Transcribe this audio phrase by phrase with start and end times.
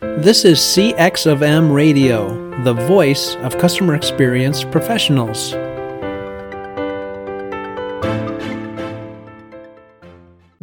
[0.00, 2.30] This is CX of M Radio,
[2.62, 5.52] the voice of customer experience professionals.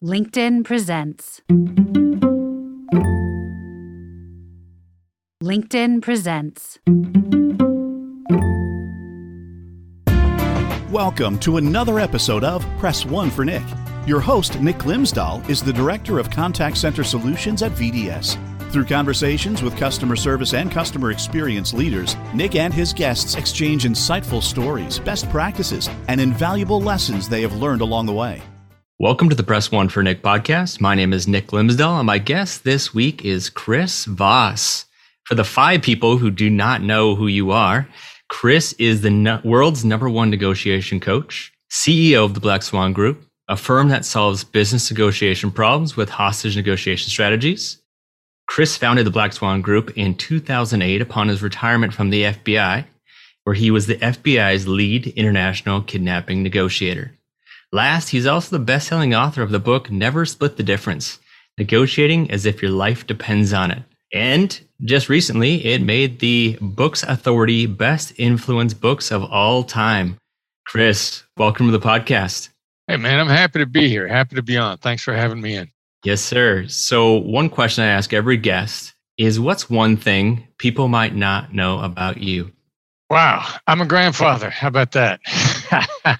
[0.01, 1.41] LinkedIn presents.
[5.43, 6.79] LinkedIn presents.
[10.91, 13.61] Welcome to another episode of Press One for Nick.
[14.07, 18.35] Your host, Nick Glimsdahl, is the Director of Contact Center Solutions at VDS.
[18.69, 24.43] Through conversations with customer service and customer experience leaders, Nick and his guests exchange insightful
[24.43, 28.41] stories, best practices, and invaluable lessons they have learned along the way.
[28.99, 30.81] Welcome to the Press One for Nick podcast.
[30.81, 34.85] My name is Nick Glimsdahl, and my guest this week is Chris Voss.
[35.23, 37.87] For the five people who do not know who you are,
[38.27, 43.23] Chris is the no- world's number one negotiation coach, CEO of the Black Swan Group,
[43.47, 47.81] a firm that solves business negotiation problems with hostage negotiation strategies.
[48.47, 52.85] Chris founded the Black Swan Group in 2008 upon his retirement from the FBI,
[53.43, 57.11] where he was the FBI's lead international kidnapping negotiator.
[57.71, 61.19] Last, he's also the best selling author of the book Never Split the Difference
[61.57, 63.83] Negotiating as if your life depends on it.
[64.13, 70.17] And just recently, it made the Books Authority Best Influence Books of All Time.
[70.65, 72.49] Chris, welcome to the podcast.
[72.87, 74.07] Hey, man, I'm happy to be here.
[74.07, 74.77] Happy to be on.
[74.77, 75.69] Thanks for having me in.
[76.03, 76.67] Yes, sir.
[76.67, 81.79] So, one question I ask every guest is what's one thing people might not know
[81.79, 82.51] about you?
[83.09, 84.49] Wow, I'm a grandfather.
[84.49, 85.19] How about that?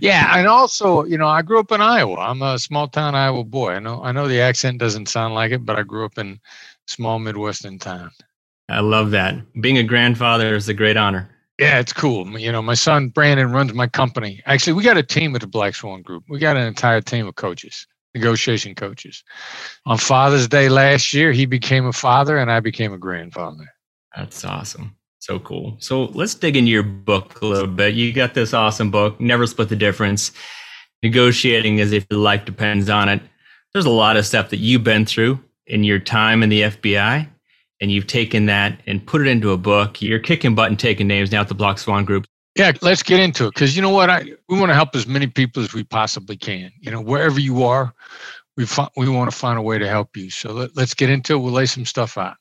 [0.00, 2.16] yeah, and also, you know, I grew up in Iowa.
[2.16, 3.72] I'm a small town Iowa boy.
[3.72, 6.40] I know I know the accent doesn't sound like it, but I grew up in
[6.86, 8.10] small Midwestern town.
[8.68, 9.34] I love that.
[9.60, 11.28] Being a grandfather is a great honor.
[11.58, 12.38] Yeah, it's cool.
[12.38, 14.40] You know, my son Brandon runs my company.
[14.46, 16.22] Actually, we got a team at the Black Swan Group.
[16.28, 17.86] We got an entire team of coaches,
[18.18, 19.22] negotiation coaches.
[19.86, 23.66] On Father's Day last year, he became a father and I became a grandfather.
[24.16, 24.96] That's awesome.
[25.20, 25.76] So cool.
[25.80, 27.94] So let's dig into your book a little bit.
[27.94, 30.32] You got this awesome book, Never Split the Difference,
[31.02, 33.20] negotiating as if your life depends on it.
[33.72, 37.28] There's a lot of stuff that you've been through in your time in the FBI
[37.80, 40.00] and you've taken that and put it into a book.
[40.00, 42.26] You're kicking butt and taking names now at the Black Swan Group.
[42.58, 44.10] Yeah, let's get into it because you know what?
[44.10, 46.72] I we want to help as many people as we possibly can.
[46.80, 47.94] You know, wherever you are,
[48.56, 50.28] we fi- we want to find a way to help you.
[50.30, 51.38] So let, let's get into it.
[51.38, 52.36] We'll lay some stuff out.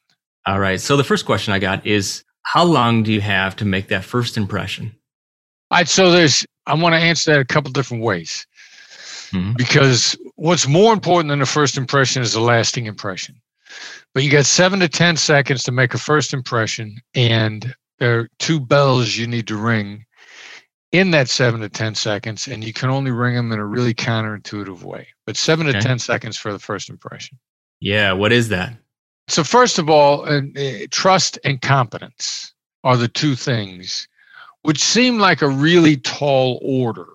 [0.48, 0.82] All right.
[0.82, 4.04] So the first question I got is, how long do you have to make that
[4.04, 4.96] first impression?
[5.70, 5.88] All right.
[5.88, 8.46] So there's I want to answer that a couple different ways
[9.32, 9.56] Mhm.
[9.56, 13.36] because what's more important than the first impression is the lasting impression.
[14.16, 18.30] But you got seven to 10 seconds to make a first impression, and there are
[18.40, 20.06] two bells you need to ring
[20.98, 23.94] in that seven to 10 seconds, and you can only ring them in a really
[23.94, 25.08] counterintuitive way.
[25.26, 25.80] But seven Okay.
[25.80, 27.38] to 10 seconds for the first impression.
[27.80, 28.14] Yeah.
[28.14, 28.74] What is that?
[29.28, 30.42] So, first of all, uh,
[30.92, 32.54] trust and competence
[32.84, 34.08] are the two things
[34.62, 37.08] which seem like a really tall order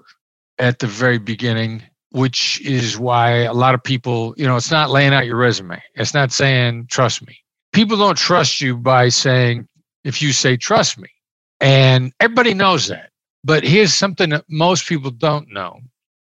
[0.58, 4.90] at the very beginning, which is why a lot of people, you know, it's not
[4.90, 5.82] laying out your resume.
[5.94, 7.36] It's not saying, trust me.
[7.72, 9.66] People don't trust you by saying,
[10.04, 11.08] if you say, trust me.
[11.60, 13.10] And everybody knows that.
[13.44, 15.80] But here's something that most people don't know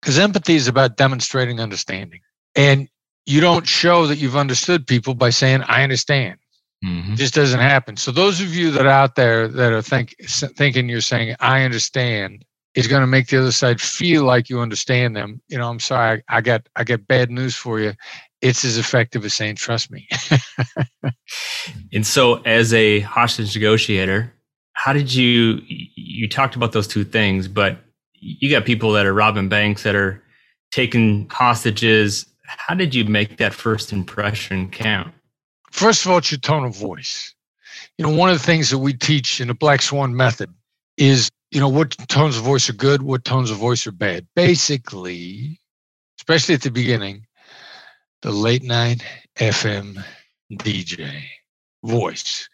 [0.02, 2.22] because empathy is about demonstrating understanding.
[2.56, 2.88] And
[3.26, 6.40] you don't show that you've understood people by saying, I understand.
[6.84, 7.14] Mhm.
[7.14, 7.98] It just doesn't happen.
[7.98, 10.16] So those of you that are out there that are think,
[10.58, 12.44] thinking you're saying, I understand,
[12.76, 15.42] is going to make the other side feel like you understand them.
[15.50, 17.94] You know, I'm sorry, I, I got I got bad news for you.
[18.42, 20.08] It's as effective as saying, trust me.
[21.94, 24.34] And so, as a hostage negotiator,
[24.84, 25.62] how did you?
[25.68, 27.78] You talked about those two things, but
[28.14, 30.24] you got people that are robbing banks that are
[30.72, 32.26] taking hostages.
[32.48, 35.14] How did you make that first impression count?
[35.70, 37.36] First of all, it's your tone of voice.
[38.00, 40.52] You know, one of the things that we teach in the Black Swan method
[40.98, 44.26] is, you know, what tones of voice are good, what tones of voice are bad.
[44.36, 45.60] Basically,
[46.20, 47.28] especially at the beginning,
[48.24, 49.04] the late night
[49.38, 50.04] FM
[50.54, 51.22] DJ
[51.84, 52.50] voice.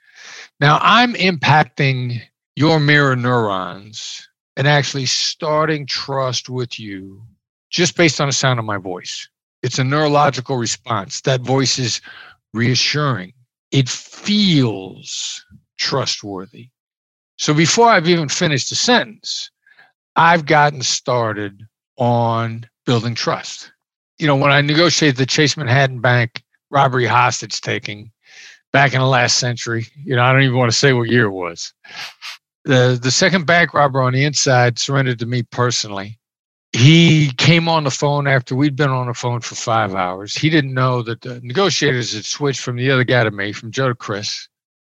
[0.59, 2.21] Now, I'm impacting
[2.55, 7.21] your mirror neurons and actually starting trust with you
[7.69, 9.29] just based on the sound of my voice.
[9.61, 11.21] It's a neurological response.
[11.21, 12.01] That voice is
[12.53, 13.33] reassuring.
[13.71, 15.45] It feels
[15.77, 16.69] trustworthy.
[17.37, 19.51] So before I've even finished the sentence,
[20.15, 21.67] I've gotten started
[21.97, 23.71] on building trust.
[24.17, 28.11] You know, when I negotiated the Chase Manhattan Bank robbery hostage taking
[28.73, 31.25] back in the last century, you know, I don't even want to say what year
[31.25, 31.73] it was.
[32.65, 36.19] The the second bank robber on the inside surrendered to me personally.
[36.73, 40.35] he came on the phone after we'd been on the phone for five hours.
[40.35, 43.71] He didn't know that the negotiators had switched from the other guy to me, from
[43.71, 44.47] Joe to Chris.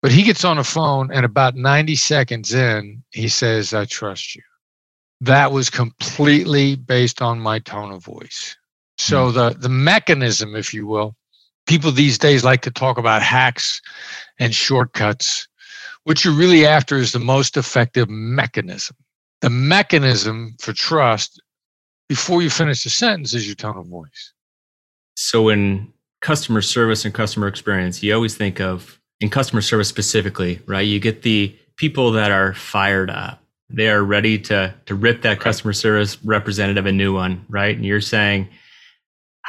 [0.01, 4.35] But he gets on the phone, and about 90 seconds in, he says, I trust
[4.35, 4.41] you.
[5.21, 8.55] That was completely based on my tone of voice.
[8.97, 9.35] So hmm.
[9.35, 11.15] the, the mechanism, if you will,
[11.69, 13.79] people these days like to talk about hacks
[14.39, 15.47] and shortcuts.
[16.03, 18.97] What you're really after is the most effective mechanism.
[19.41, 21.39] The mechanism for trust
[22.09, 24.33] before you finish the sentence is your tone of voice.
[25.15, 30.59] So in customer service and customer experience, you always think of in customer service specifically,
[30.65, 30.87] right?
[30.87, 33.43] You get the people that are fired up.
[33.69, 37.75] They are ready to to rip that customer service representative a new one, right?
[37.75, 38.49] And you're saying,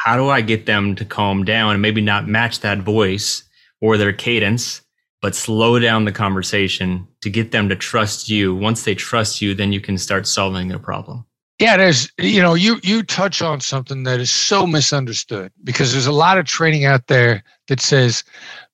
[0.04, 3.42] how do I get them to calm down and maybe not match that voice
[3.82, 4.80] or their cadence,
[5.20, 8.54] but slow down the conversation to get them to trust you.
[8.54, 11.26] Once they trust you, then you can start solving their problem.
[11.58, 16.06] Yeah, there's you know you you touch on something that is so misunderstood because there's
[16.06, 18.24] a lot of training out there that says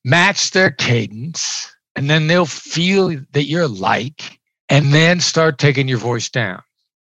[0.04, 4.38] match their cadence and then they'll feel that you're like
[4.68, 6.62] and then start taking your voice down.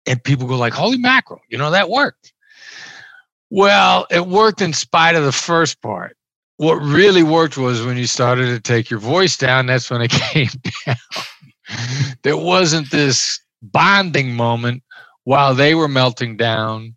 [0.05, 2.33] And people go like, "Holy mackerel, you know that worked."
[3.51, 6.17] Well, it worked in spite of the first part.
[6.57, 10.11] What really worked was when you started to take your voice down, that's when it
[10.11, 10.49] came
[10.87, 10.97] down.
[12.23, 14.83] there wasn't this bonding moment
[15.25, 16.95] while they were melting down,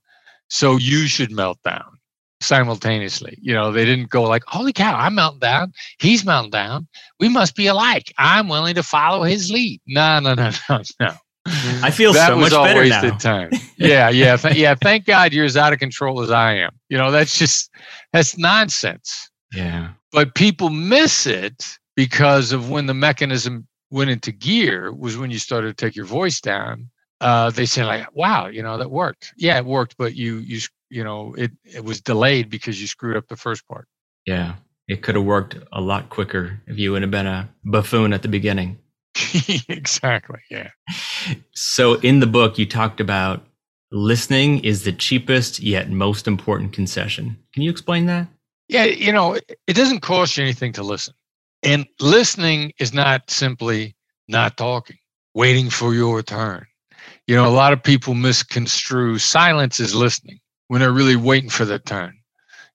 [0.49, 1.97] so you should melt down
[2.41, 3.37] simultaneously.
[3.41, 5.73] You know, they didn't go like, "Holy cow, I'm melting down.
[5.99, 6.87] He's melting down.
[7.19, 8.13] We must be alike.
[8.17, 11.13] I'm willing to follow his lead." No, no, no, no, no.
[11.45, 13.17] I feel that so was much all better wasted now.
[13.17, 13.51] time.
[13.77, 14.75] Yeah, yeah, th- yeah.
[14.75, 16.71] Thank God you're as out of control as I am.
[16.87, 17.69] You know, that's just
[18.13, 19.29] that's nonsense.
[19.51, 19.89] Yeah.
[20.13, 25.39] But people miss it because of when the mechanism went into gear was when you
[25.39, 26.89] started to take your voice down.
[27.19, 30.61] Uh, they say like, "Wow, you know that worked." Yeah, it worked, but you you
[30.89, 33.87] you know it it was delayed because you screwed up the first part.
[34.25, 34.55] Yeah.
[34.87, 38.21] It could have worked a lot quicker if you would have been a buffoon at
[38.21, 38.77] the beginning.
[39.69, 40.39] exactly.
[40.49, 40.69] Yeah.
[41.53, 43.45] So in the book, you talked about
[43.91, 47.37] listening is the cheapest yet most important concession.
[47.53, 48.27] Can you explain that?
[48.67, 51.13] Yeah, you know, it- doesn't cost you anything to listen.
[51.61, 53.95] And listening is not simply
[54.27, 54.97] not talking,
[55.33, 56.65] waiting for your turn.
[57.27, 61.65] You know, a lot of people misconstrue silence as listening when they're really waiting for
[61.65, 62.17] their turn.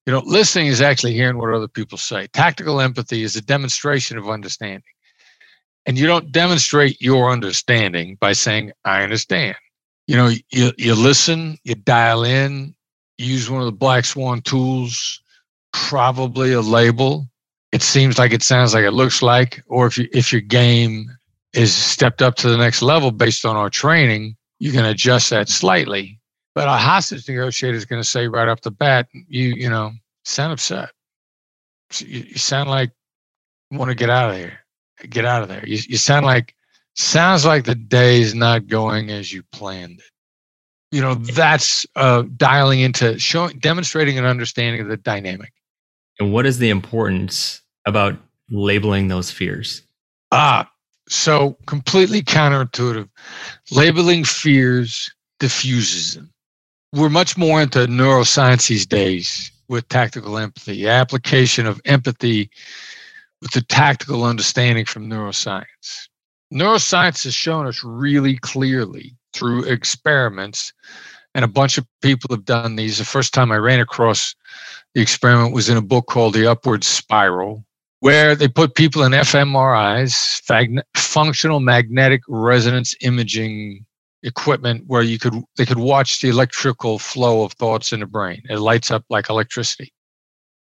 [0.07, 2.29] You know, listening is actually hearing what other people say.
[2.29, 4.83] Tactical empathy is a demonstration of understanding.
[5.89, 9.57] And you don't demonstrate your understanding by saying, I understand.
[10.07, 12.75] You know, you, you listen, you dial in,
[13.17, 15.23] use one of the black swan tools,
[15.73, 17.27] probably a label.
[17.73, 21.11] It seems like it sounds like it looks like, or if you if your game
[21.55, 25.49] is stepped up to the next level based on our training, you can adjust that
[25.49, 26.21] slightly.
[26.55, 29.93] But a hostage negotiator is going to say right off the bat, you you know,
[30.27, 30.91] sound upset.
[31.99, 32.91] You, you sound like
[33.71, 34.59] you want to get out of here.
[35.09, 35.67] Get out of there.
[35.67, 36.55] You, you sound like
[36.95, 40.05] sounds like the day is not going as you planned it.
[40.91, 45.53] You know, that's uh, dialing into showing, demonstrating an understanding of the dynamic.
[46.19, 48.17] And what is the importance about
[48.51, 49.83] labeling those fears?
[50.33, 50.71] Ah,
[51.09, 53.09] so completely counterintuitive.
[53.71, 56.33] Labeling fears diffuses them.
[56.95, 62.51] We're much more into neuroscience these days with tactical empathy, application of empathy
[63.41, 66.09] with the tactical understanding from neuroscience.
[66.53, 70.73] Neuroscience has shown us really clearly through experiments,
[71.35, 72.99] and a bunch of people have done these.
[72.99, 74.35] The first time I ran across
[74.95, 77.65] the experiment was in a book called The Upward Spiral,
[78.01, 83.85] where they put people in fMRIs, functional magnetic resonance imaging
[84.23, 88.43] equipment, where you could they could watch the electrical flow of thoughts in the brain.
[88.49, 89.93] It lights up like electricity.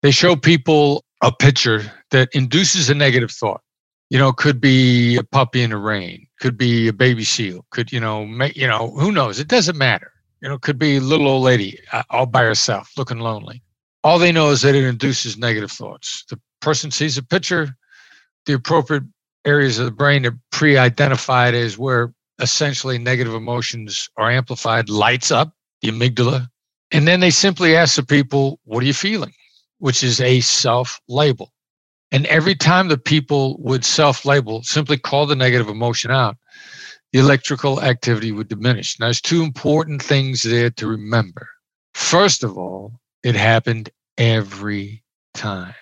[0.03, 3.61] They show people a picture that induces a negative thought.
[4.09, 7.91] You know, could be a puppy in the rain, could be a baby seal, could
[7.91, 8.23] you know,
[8.55, 9.39] you know, who knows?
[9.39, 10.11] It doesn't matter.
[10.41, 13.61] You know, could be a little old lady uh, all by herself, looking lonely.
[14.03, 16.25] All they know is that it induces negative thoughts.
[16.29, 17.69] The person sees a picture,
[18.45, 19.03] the appropriate
[19.45, 25.53] areas of the brain are pre-identified as where essentially negative emotions are amplified, lights up
[25.81, 26.47] the amygdala,
[26.91, 29.33] and then they simply ask the people, "What are you feeling?"
[29.81, 31.51] Which is a self-label.
[32.11, 36.37] And every time the people would self-label, simply call the negative emotion out,
[37.13, 38.99] the electrical activity would diminish.
[38.99, 41.47] Now, there's two important things there to remember.
[41.93, 45.73] First of all, it happened every time.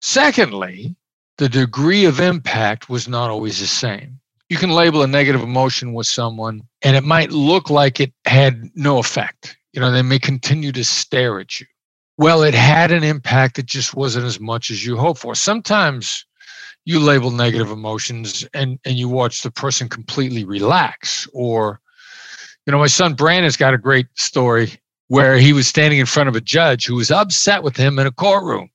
[0.00, 0.96] Secondly,
[1.38, 4.18] the degree of impact was not always the same.
[4.50, 8.68] you can label a negative emotion with someone and it might look like it had
[8.74, 9.56] no effect.
[9.72, 11.66] You know, they may continue to stare at you.
[12.20, 13.58] Well, it had an impact.
[13.58, 15.34] It just wasn't as much as you hoped for.
[15.34, 16.26] Sometimes
[16.84, 21.26] you label negative emotions and, and you watch the person completely relax.
[21.32, 21.80] Or,
[22.66, 24.74] you know, my son Brandon's got a great story
[25.08, 28.06] where he was standing in front of a judge who was upset with him in
[28.06, 28.68] a courtroom.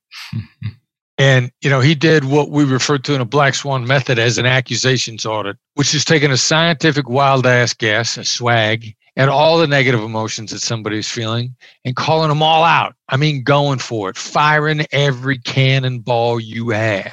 [1.18, 4.38] and, you know, he did what we refer to in a black swan method as
[4.38, 9.58] an accusations audit, which is taking a scientific wild ass guess, a swag, at all
[9.58, 11.54] the negative emotions that somebody's feeling
[11.84, 12.94] and calling them all out.
[13.08, 17.12] I mean, going for it, firing every cannonball you have.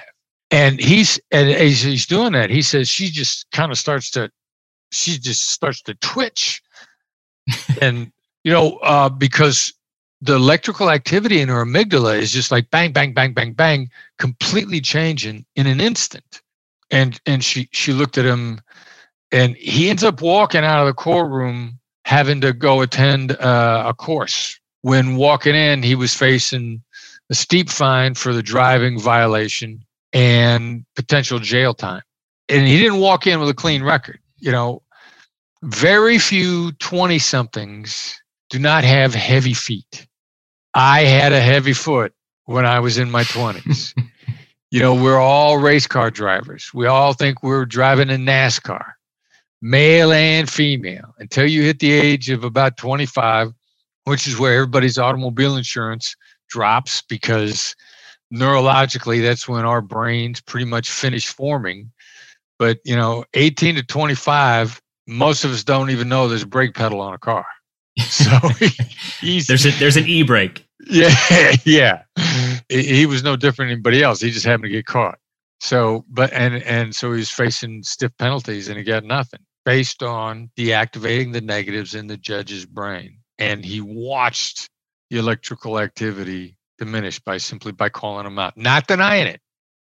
[0.51, 4.29] And he's and as he's doing that, he says she just kind of starts to,
[4.91, 6.61] she just starts to twitch,
[7.81, 8.11] and
[8.43, 9.73] you know, uh, because
[10.21, 14.79] the electrical activity in her amygdala is just like bang, bang, bang, bang, bang, completely
[14.79, 16.41] changing in an instant.
[16.91, 18.61] And and she she looked at him,
[19.31, 23.93] and he ends up walking out of the courtroom having to go attend uh, a
[23.93, 24.59] course.
[24.81, 26.83] When walking in, he was facing
[27.29, 32.01] a steep fine for the driving violation and potential jail time.
[32.49, 34.19] And he didn't walk in with a clean record.
[34.39, 34.81] You know,
[35.63, 40.07] very few 20 somethings do not have heavy feet.
[40.73, 42.13] I had a heavy foot
[42.45, 43.93] when I was in my 20s.
[44.71, 46.71] you know, we're all race car drivers.
[46.73, 48.92] We all think we're driving a NASCAR,
[49.63, 53.53] male and female, until you hit the age of about 25,
[54.03, 56.15] which is where everybody's automobile insurance
[56.49, 57.73] drops because
[58.31, 61.89] neurologically, that's when our brains pretty much finish forming.
[62.59, 66.75] But you know, 18 to 25, most of us don't even know there's a brake
[66.75, 67.45] pedal on a car.
[67.99, 68.31] So
[69.21, 70.65] he's there's a, there's an e brake.
[70.87, 71.13] Yeah,
[71.63, 72.01] yeah.
[72.67, 74.19] He was no different than anybody else.
[74.19, 75.19] He just happened to get caught.
[75.61, 80.49] So, but and and so he's facing stiff penalties, and he got nothing based on
[80.57, 83.19] deactivating the negatives in the judge's brain.
[83.37, 84.69] And he watched
[85.09, 89.41] the electrical activity diminish by simply by calling him out, not denying it.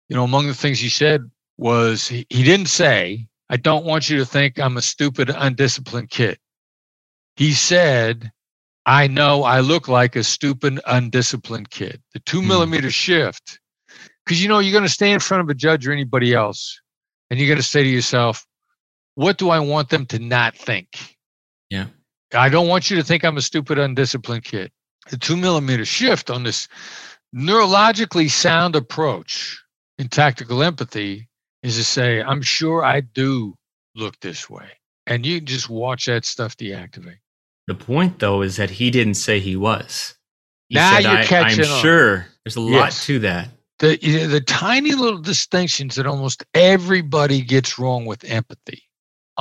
[0.10, 4.10] You know, among the things he said was he, he didn't say, I don't want
[4.10, 6.38] you to think I'm a stupid, undisciplined kid.
[7.36, 8.32] He said,
[8.86, 12.02] I know I look like a stupid, undisciplined kid.
[12.14, 12.48] The two hmm.
[12.48, 12.94] millimeter mm.
[12.94, 13.60] shift,
[14.26, 16.80] because you know, you're going to stay in front of a judge or anybody else,
[17.30, 18.46] and you're going to say to yourself,
[19.16, 21.18] What do I want them to not think?
[21.70, 21.88] Yeah.
[22.34, 24.72] I don't want you to think I'm a stupid, undisciplined kid
[25.10, 26.68] the two millimeter shift on this
[27.36, 29.62] neurologically sound approach
[29.98, 31.28] in tactical empathy
[31.64, 33.56] is to say, I'm sure I do
[33.96, 34.68] look this way.
[35.08, 37.20] And you just watch that stuff deactivate.
[37.68, 40.16] The point, though, is that he didn't say he was.
[40.70, 41.82] He now said, you're catching I'm on.
[41.82, 43.06] sure there's a lot yes.
[43.06, 43.50] to that.
[43.80, 48.84] The, the tiny little distinctions that almost everybody gets wrong with empathy.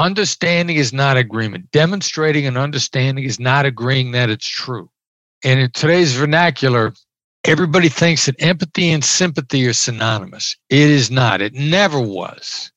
[0.01, 1.71] Understanding is not agreement.
[1.73, 4.89] Demonstrating an understanding is not agreeing that it's true.
[5.45, 6.95] And in today's vernacular,
[7.45, 10.57] everybody thinks that empathy and sympathy are synonymous.
[10.71, 11.43] It is not.
[11.43, 12.73] It never was.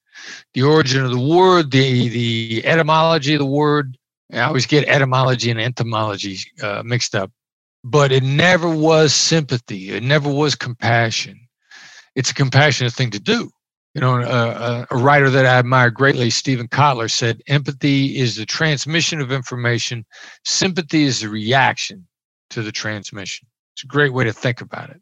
[0.53, 3.97] The origin of the word, the, the etymology of the word,
[4.33, 7.31] I always get etymology and entomology uh, mixed up,
[7.85, 9.91] but it never was sympathy.
[9.91, 11.39] It never was compassion.
[12.15, 13.49] It's a compassionate thing to do.
[13.93, 18.45] You know, uh, a writer that I admire greatly, Steven Kotler, said empathy is the
[18.45, 20.03] transmission of information,
[20.45, 22.07] sympathy is the reaction
[22.49, 23.47] to the transmission.
[23.75, 24.99] It's a great way to think about it.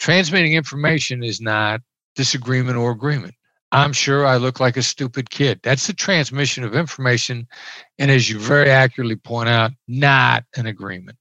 [0.00, 1.80] Transmitting information is not
[2.16, 3.34] disagreement or agreement.
[3.70, 5.60] I'm sure I look like a stupid kid.
[5.62, 7.46] That's the transmission of information.
[7.98, 11.18] And as you very accurately point out, not an agreement.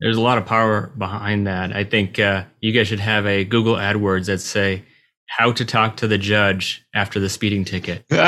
[0.00, 1.74] There's a lot of power behind that.
[1.74, 4.84] I think uh, you guys should have a Google AdWords that say,
[5.28, 8.08] how to talk to the judge after the speeding ticket.
[8.08, 8.20] Put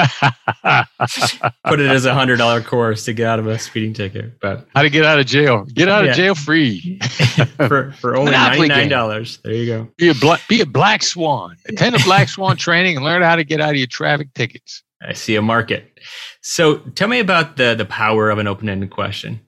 [1.80, 4.38] it as a hundred dollar course to get out of a speeding ticket.
[4.40, 5.64] But how to get out of jail?
[5.64, 6.10] Get out yeah.
[6.10, 6.98] of jail free
[7.56, 9.38] for for only ninety nine dollars.
[9.38, 9.88] There you go.
[9.96, 11.56] Be a black be a black swan.
[11.68, 14.82] Attend a black swan training and learn how to get out of your traffic tickets.
[15.00, 16.00] I see a market.
[16.42, 19.40] So tell me about the the power of an open ended question.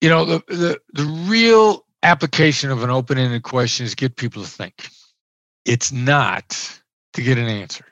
[0.00, 4.42] You know the, the the real application of an open ended question is get people
[4.42, 4.88] to think.
[5.66, 6.79] It's not
[7.14, 7.84] to get an answer.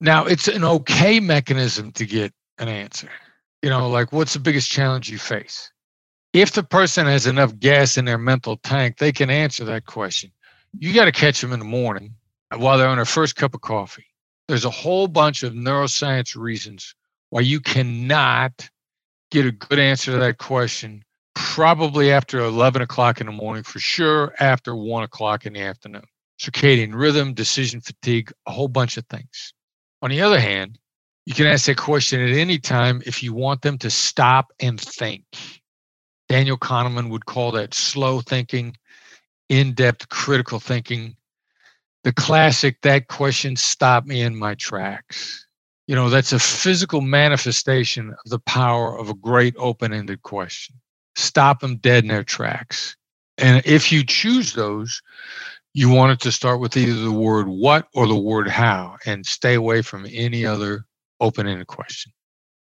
[0.00, 3.10] Now, it's an okay mechanism to get an answer.
[3.62, 5.70] You know, like what's the biggest challenge you face?
[6.32, 10.30] If the person has enough gas in their mental tank, they can answer that question.
[10.78, 12.14] You got to catch them in the morning
[12.56, 14.06] while they're on their first cup of coffee.
[14.48, 16.94] There's a whole bunch of neuroscience reasons
[17.30, 18.68] why you cannot
[19.30, 23.78] get a good answer to that question probably after 11 o'clock in the morning, for
[23.78, 26.02] sure after 1 o'clock in the afternoon
[26.40, 29.52] circadian rhythm, decision fatigue, a whole bunch of things.
[30.00, 30.78] On the other hand,
[31.26, 34.80] You can ask that question at any time if you want them to stop and
[34.80, 35.22] think.
[36.28, 38.76] Daniel Kahneman would call that slow thinking,
[39.48, 41.16] in depth critical thinking.
[42.04, 45.46] The classic, that question stopped me in my tracks.
[45.86, 50.76] You know, that's a physical manifestation of the power of a great open ended question.
[51.16, 52.96] Stop them dead in their tracks.
[53.38, 55.02] And if you choose those,
[55.72, 59.24] you want it to start with either the word what or the word how and
[59.24, 60.84] stay away from any other
[61.20, 62.12] open ended question.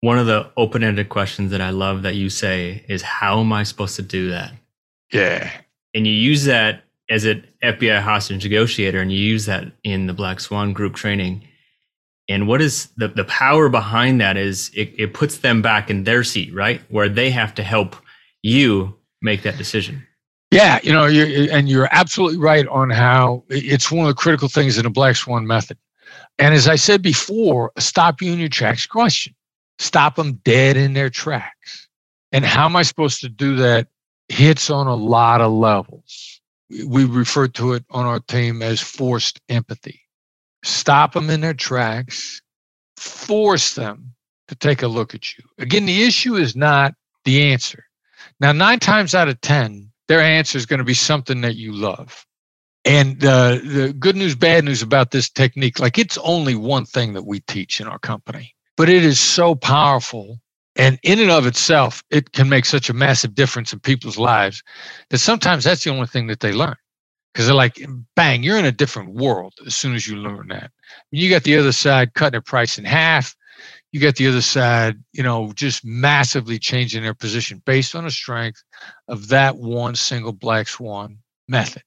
[0.02, 3.52] One of the open ended questions that I love that you say is, How am
[3.52, 4.54] I supposed to do that?
[5.12, 5.52] Yeah.
[5.94, 10.14] And you use that as an FBI hostage negotiator, and you use that in the
[10.14, 11.44] Black Swan group training.
[12.30, 16.04] And what is the, the power behind that is it, it puts them back in
[16.04, 16.80] their seat, right?
[16.90, 17.96] Where they have to help
[18.44, 20.06] you make that decision.
[20.52, 24.48] Yeah, you know, you're, and you're absolutely right on how it's one of the critical
[24.48, 25.78] things in the Black Swan method.
[26.40, 29.36] And as I said before, stop you in your tracks question.
[29.78, 31.88] Stop them dead in their tracks.
[32.32, 33.88] And how am I supposed to do that?
[34.28, 36.42] Hits on a lot of levels.
[36.86, 40.02] We refer to it on our team as forced empathy.
[40.64, 42.42] Stop them in their tracks,
[42.96, 44.14] force them
[44.48, 45.44] to take a look at you.
[45.58, 46.94] Again, the issue is not
[47.26, 47.86] the answer.
[48.40, 51.72] Now, nine times out of 10, their answer is going to be something that you
[51.72, 52.26] love.
[52.84, 57.14] And uh, the good news, bad news about this technique, like it's only one thing
[57.14, 60.40] that we teach in our company, but it is so powerful.
[60.76, 64.64] And in and of itself, it can make such a massive difference in people's lives
[65.12, 66.76] that sometimes that's the only thing that they learn.
[67.34, 67.80] Because they're like,
[68.16, 70.72] bang, you're in a different world as soon as you learn that.
[71.12, 73.36] You got the other side cutting their price in half.
[73.92, 78.12] You got the other side, you know, just massively changing their position based on the
[78.12, 78.64] strength
[79.08, 81.18] of that one single black swan
[81.48, 81.84] method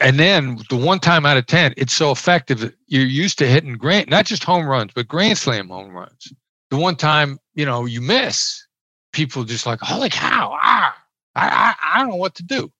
[0.00, 3.46] and then the one time out of 10, it's so effective that you're used to
[3.46, 6.32] hitting grand, not just home runs, but grand slam home runs.
[6.70, 8.66] The one time, you know, you miss,
[9.12, 10.96] people just like, holy cow, ah,
[11.34, 12.70] I, I, I don't know what to do.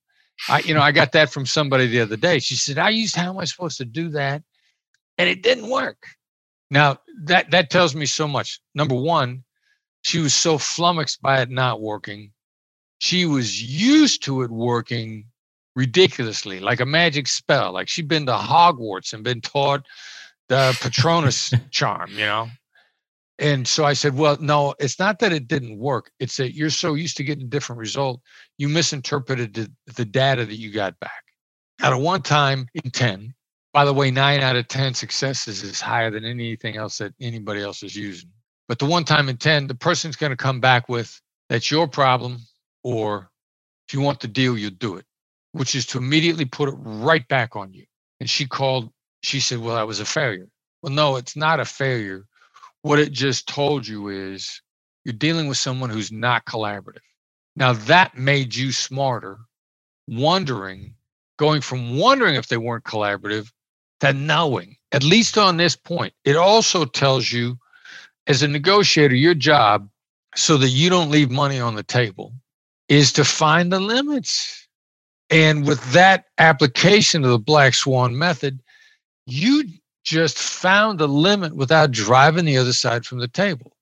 [0.47, 2.37] I, you know, I got that from somebody the other day.
[2.37, 4.43] She said, I used, how am I supposed to do that?
[5.17, 6.05] And it didn't work.
[6.69, 8.59] Now that, that tells me so much.
[8.75, 9.43] Number one,
[10.01, 12.31] she was so flummoxed by it not working.
[12.99, 15.25] She was used to it working
[15.75, 17.71] ridiculously, like a magic spell.
[17.71, 19.85] Like she'd been to Hogwarts and been taught
[20.49, 22.47] the Patronus charm, you know.
[23.39, 26.09] And so I said, well, no, it's not that it didn't work.
[26.19, 28.19] It's that you're so used to getting a different result,
[28.57, 31.23] you misinterpreted the, the data that you got back.
[31.81, 33.35] Out of one time in 10,
[33.77, 37.61] by the way, nine out of 10 successes is higher than anything else that anybody
[37.61, 38.31] else is using.
[38.69, 41.87] But the one time in 10, the person's going to come back with, that's your
[41.87, 42.39] problem,
[42.83, 43.29] or
[43.87, 44.97] if you want the deal, you'll do it
[45.53, 47.85] which is to immediately put it right back on you.
[48.19, 48.91] And she called,
[49.23, 50.47] she said, Well, that was a failure.
[50.83, 52.25] Well, no, it's not a failure.
[52.83, 54.61] What it just told you is
[55.05, 56.99] you're dealing with someone who's not collaborative.
[57.55, 59.39] Now, that made you smarter,
[60.07, 60.95] wondering,
[61.39, 63.51] going from wondering if they weren't collaborative
[64.01, 66.13] to knowing, at least on this point.
[66.25, 67.57] It also tells you,
[68.27, 69.89] as a negotiator, your job,
[70.35, 72.33] so that you don't leave money on the table,
[72.89, 74.67] is to find the limits
[75.29, 78.61] and with that application of the black swan method,
[79.25, 79.65] you
[80.03, 83.73] just found the limit without driving the other side from the table.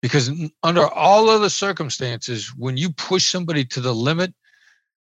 [0.00, 0.30] Because
[0.62, 4.32] under all other circumstances, when you push somebody to the limit,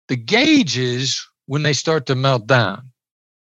[0.10, 2.92] the gauge is when they start to melt down.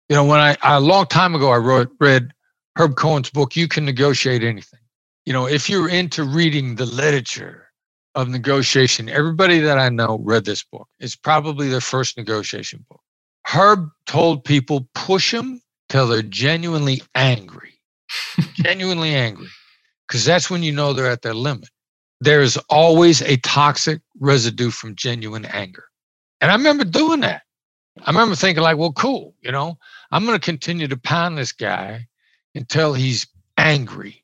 [0.09, 2.33] You know, when I a long time ago I wrote read
[2.77, 4.81] Herb Cohen's book, You Can Negotiate Anything.
[5.25, 7.67] You know, if you're into reading the literature
[8.17, 9.09] of negotiation.
[9.09, 10.89] Everybody that I know read this book.
[10.99, 13.01] It's probably their first negotiation book.
[13.47, 17.79] Herb told people push them till they're genuinely angry,
[18.55, 19.47] genuinely angry,
[20.09, 21.69] because that's when you know they're at their limit.
[22.21, 25.85] There is always a toxic residue from genuine anger.
[26.41, 27.43] And I remember doing that.
[28.05, 29.79] I remember thinking, like, well, cool, you know,
[30.11, 32.07] I'm going to continue to pound this guy
[32.55, 34.23] until he's angry,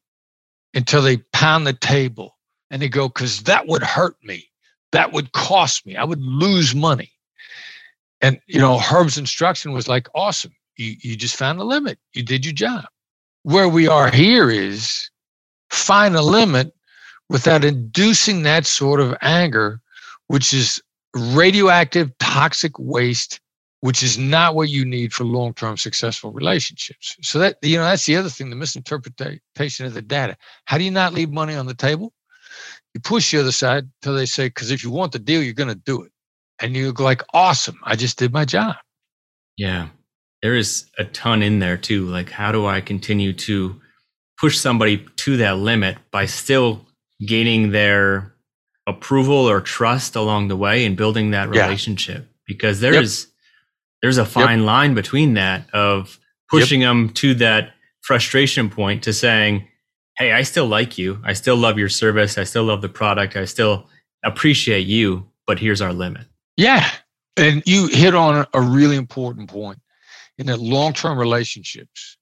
[0.74, 2.36] until they pound the table,
[2.70, 4.48] and they go, because that would hurt me.
[4.92, 5.96] That would cost me.
[5.96, 7.12] I would lose money.
[8.20, 10.54] And, you know, Herb's instruction was like, awesome.
[10.76, 11.98] You, you just found a limit.
[12.12, 12.84] You did your job.
[13.42, 15.10] Where we are here is
[15.70, 16.72] find a limit
[17.28, 19.80] without inducing that sort of anger,
[20.28, 20.80] which is
[21.14, 23.40] radioactive, toxic waste,
[23.82, 27.16] which is not what you need for long-term successful relationships.
[27.22, 30.36] So that you know that's the other thing, the misinterpretation of the data.
[30.66, 32.12] How do you not leave money on the table?
[32.94, 35.52] You push the other side till they say, because if you want the deal, you're
[35.52, 36.12] going to do it.
[36.60, 38.76] And you go like, awesome, I just did my job.
[39.56, 39.88] Yeah.
[40.42, 42.06] There is a ton in there too.
[42.06, 43.80] Like, how do I continue to
[44.38, 46.86] push somebody to that limit by still
[47.26, 48.32] gaining their
[48.86, 51.64] approval or trust along the way and building that Yeah.
[51.64, 53.31] relationship because there's
[54.02, 56.18] there's a fine line between that of
[56.50, 59.66] pushing them to that frustration point to saying
[60.18, 63.36] hey i still like you i still love your service i still love the product
[63.36, 63.88] i still
[64.24, 66.88] appreciate you but here's our limit Yeah.
[67.36, 69.78] And you hit on a really important point
[70.36, 72.18] in that long term relationships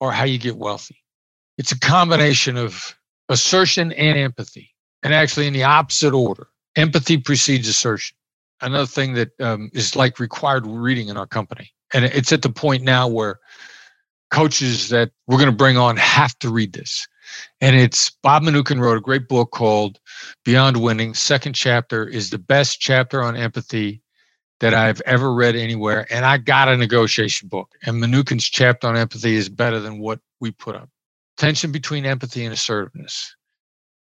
[0.00, 0.96] are how you get wealthy.
[1.56, 2.94] It's a combination of
[3.30, 4.70] assertion and empathy,
[5.02, 6.48] and actually in the opposite order.
[6.76, 8.16] Empathy precedes assertion.
[8.62, 11.72] Another thing that um, is like required reading in our company.
[11.92, 13.38] And it's at the point now where
[14.30, 17.06] coaches that we're going to bring on have to read this.
[17.60, 19.98] And it's Bob Mnookin wrote a great book called
[20.44, 21.14] Beyond Winning.
[21.14, 24.02] Second chapter is the best chapter on empathy
[24.60, 26.06] that I've ever read anywhere.
[26.10, 27.74] And I got a negotiation book.
[27.84, 30.88] And Mnookin's chapter on empathy is better than what we put up.
[31.36, 33.34] Tension between empathy and assertiveness.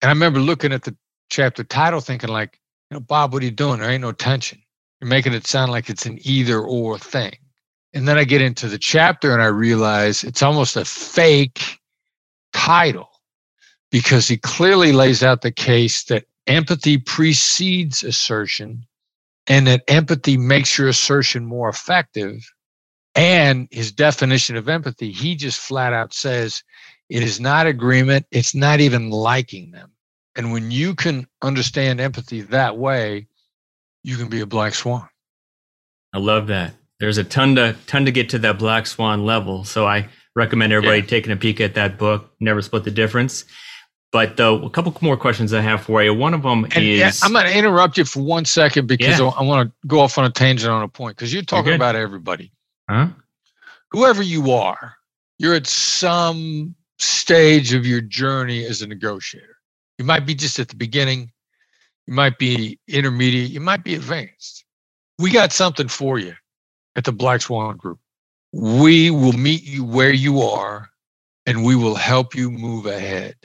[0.02, 0.96] And I remember looking at the
[1.30, 2.60] chapter title thinking, like,
[2.90, 3.80] you know, Bob, what are you doing?
[3.80, 4.62] There ain't no tension.
[5.00, 7.38] You're making it sound like it's an either or thing.
[7.94, 11.80] And then I get into the chapter and I realize it's almost a fake
[12.54, 13.10] title
[13.92, 18.86] because he clearly lays out the case that empathy precedes assertion
[19.48, 22.52] and that empathy makes your assertion more effective.
[23.16, 26.64] And his definition of empathy, he just flat out says
[27.10, 29.92] it is not agreement, it's not even liking them.
[30.36, 33.28] And when you can understand empathy that way,
[34.04, 35.08] you can be a black swan.
[36.14, 39.64] i love that there's a ton to ton to get to that black swan level
[39.66, 41.06] so i recommend everybody Yeah.
[41.06, 43.44] taking a peek at that book never split the difference
[44.14, 47.10] but though a couple more questions i have for you one of them And yeah,
[47.10, 49.28] is I'm going to interrupt you for one second because Yeah.
[49.28, 51.76] I, want to go off on a tangent on a point because you're talking good.
[51.76, 52.52] about everybody.
[52.90, 53.08] huh?
[53.92, 54.96] Whoever you are,
[55.40, 59.58] you're at some stage of your journey as a negotiator.
[60.00, 61.30] You might be just at the beginning,
[62.08, 64.64] you might be intermediate, you might be advanced.
[65.20, 66.34] We got something for you
[66.96, 68.00] at the Black Swan Group.
[68.54, 70.90] We will meet you where you are
[71.46, 73.36] and we will help you move ahead.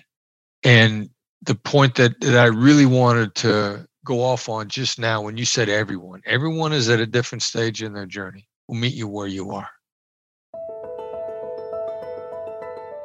[0.62, 1.10] And
[1.42, 5.44] the point that, that I really wanted to go off on just now when you
[5.44, 8.46] said everyone, everyone is at a different stage in their journey.
[8.68, 9.68] We'll meet you where you are.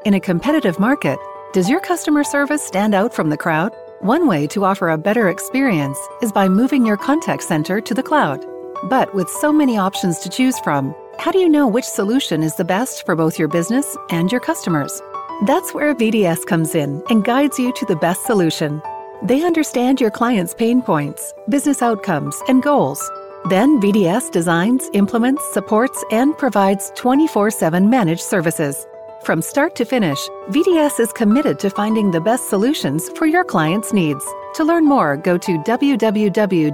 [0.06, 1.18] In a competitive market,
[1.52, 3.74] does your customer service stand out from the crowd?
[4.02, 8.04] One way to offer a better experience is by moving your contact center to the
[8.04, 8.46] cloud.
[8.84, 12.56] But with so many options to choose from, how do you know which solution is
[12.56, 15.02] the best for both your business and your customers?
[15.48, 18.80] That's where VDS comes in and guides you to the best solution.
[19.24, 23.02] They understand your client's pain points, business outcomes, and goals.
[23.50, 28.86] Then VDS designs, implements, supports, and provides 24 7 managed services.
[29.24, 30.18] From start to finish,
[30.50, 34.26] VDS is committed to finding the best solutions for your clients' needs.
[34.56, 36.66] To learn more, go to www.govds.com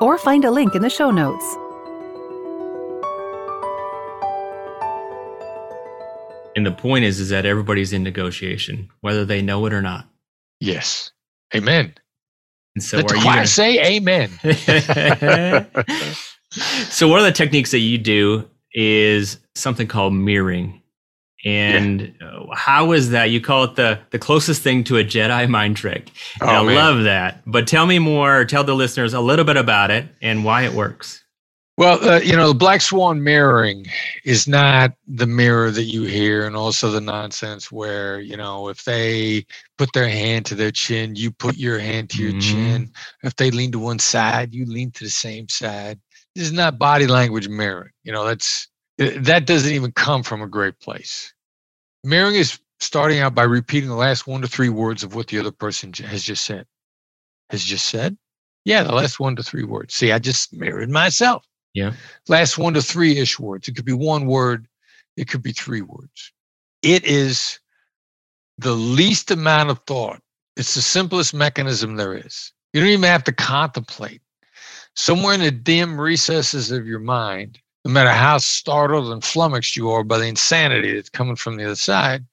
[0.00, 1.44] or find a link in the show notes.
[6.56, 10.06] and the point is is that everybody's in negotiation whether they know it or not
[10.60, 11.10] Yes.
[11.52, 11.92] Amen.
[12.76, 14.28] and so Let the are you choir gonna- say amen.
[16.90, 20.82] so one of the techniques that you do is something called mirroring
[21.44, 25.48] and uh, how is that you call it the the closest thing to a jedi
[25.48, 26.10] mind trick
[26.40, 26.86] Oh, i man.
[26.86, 30.44] love that but tell me more tell the listeners a little bit about it and
[30.44, 31.24] why it works
[31.76, 33.86] Well, uh, you know, the black swan mirroring
[34.24, 38.84] is not the mirror that you hear, and also the nonsense where, you know, if
[38.84, 39.44] they
[39.80, 42.38] put their hand to their chin, you put your hand to your Mhm.
[42.38, 42.92] chin.
[43.24, 46.00] If they lean to one side, you lean to the same side.
[46.34, 47.92] This is not body language mirroring.
[48.02, 48.68] You know, that's
[48.98, 51.32] that doesn't even come from a great place.
[52.02, 55.38] Mirroring is starting out by repeating the last one to three words of what the
[55.38, 56.66] other person has just said.
[57.50, 58.16] Has just said?
[58.64, 59.94] Yeah, the last one to three words.
[59.94, 61.44] See, I just mirrored myself
[61.74, 61.92] yeah
[62.28, 63.68] last one to three ish words.
[63.68, 64.66] It could be one word,
[65.16, 66.32] it could be three words.
[66.82, 67.58] It is
[68.58, 70.20] the least amount of thought.
[70.56, 72.52] It's the simplest mechanism there is.
[72.72, 74.22] You don't even have to contemplate.
[74.96, 79.90] Somewhere in the dim recesses of your mind, no matter how startled and flummoxed you
[79.90, 82.24] are by the insanity that's coming from the other side,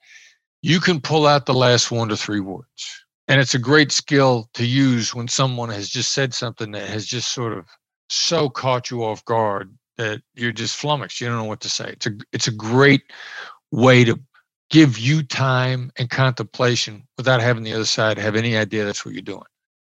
[0.62, 3.04] you can pull out the last one to three words.
[3.28, 7.06] And it's a great skill to use when someone has just said something that has
[7.06, 7.66] just sort of
[8.10, 11.22] so caught you off guard that you're just flummoxed.
[11.22, 11.92] You don't know what to say.
[11.92, 13.04] It's a it's a great
[13.72, 14.20] way to
[14.70, 19.14] give you time and contemplation without having the other side have any idea that's what
[19.14, 19.44] you're doing.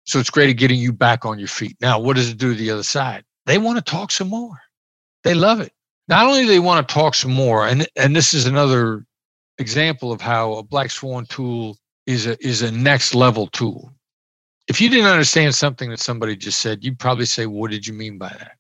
[0.04, 1.76] So it's great at getting you back on your feet.
[1.80, 3.24] Now, what does it do to the other side?
[3.46, 4.60] They want to talk some more.
[5.22, 5.72] They love it.
[6.08, 9.06] Not only do they want to talk some more, and and this is another
[9.58, 13.92] example of how a black swan tool is a is a next level tool.
[14.68, 17.94] If you didn't understand something that somebody just said, you'd probably say, "What did you
[17.94, 18.56] mean by that?"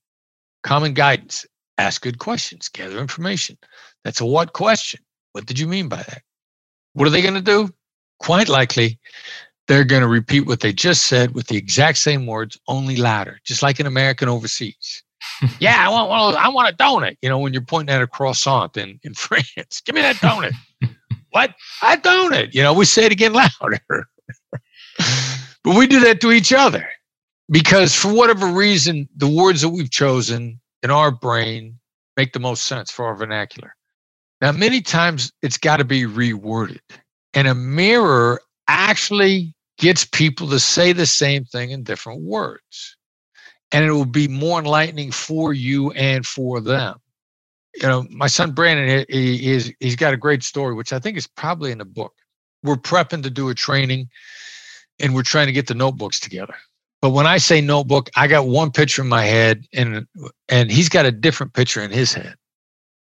[0.62, 1.44] Common guidance:
[1.76, 3.58] ask good questions, gather information.
[4.04, 5.00] That's a what question.
[5.32, 6.22] What did you mean by that?
[6.94, 7.74] What are they going to do?
[8.20, 8.98] Quite likely,
[9.68, 13.40] they're going to repeat what they just said with the exact same words, only louder,
[13.44, 15.04] just like an American overseas.
[15.60, 16.36] yeah, I want one.
[16.36, 17.16] I want a donut.
[17.22, 20.52] You know, when you're pointing at a croissant in in France, give me that donut.
[21.30, 21.54] what?
[21.82, 22.54] A donut.
[22.54, 23.80] You know, we say it again louder.
[25.64, 26.88] but we do that to each other
[27.50, 31.78] because, for whatever reason, the words that we've chosen in our brain
[32.16, 33.74] make the most sense for our vernacular.
[34.42, 36.80] Now, many times it's got to be reworded,
[37.34, 42.96] and a mirror actually gets people to say the same thing in different words
[43.74, 46.96] and it will be more enlightening for you and for them.
[47.74, 51.16] You know, my son Brandon, he, is he's got a great story, which I think
[51.16, 52.12] is probably in the book.
[52.62, 54.08] We're prepping to do a training,
[55.00, 56.54] and we're trying to get the notebooks together.
[57.02, 60.06] But when I say notebook, I got one picture in my head, and
[60.48, 62.36] and he's got a different picture in his head.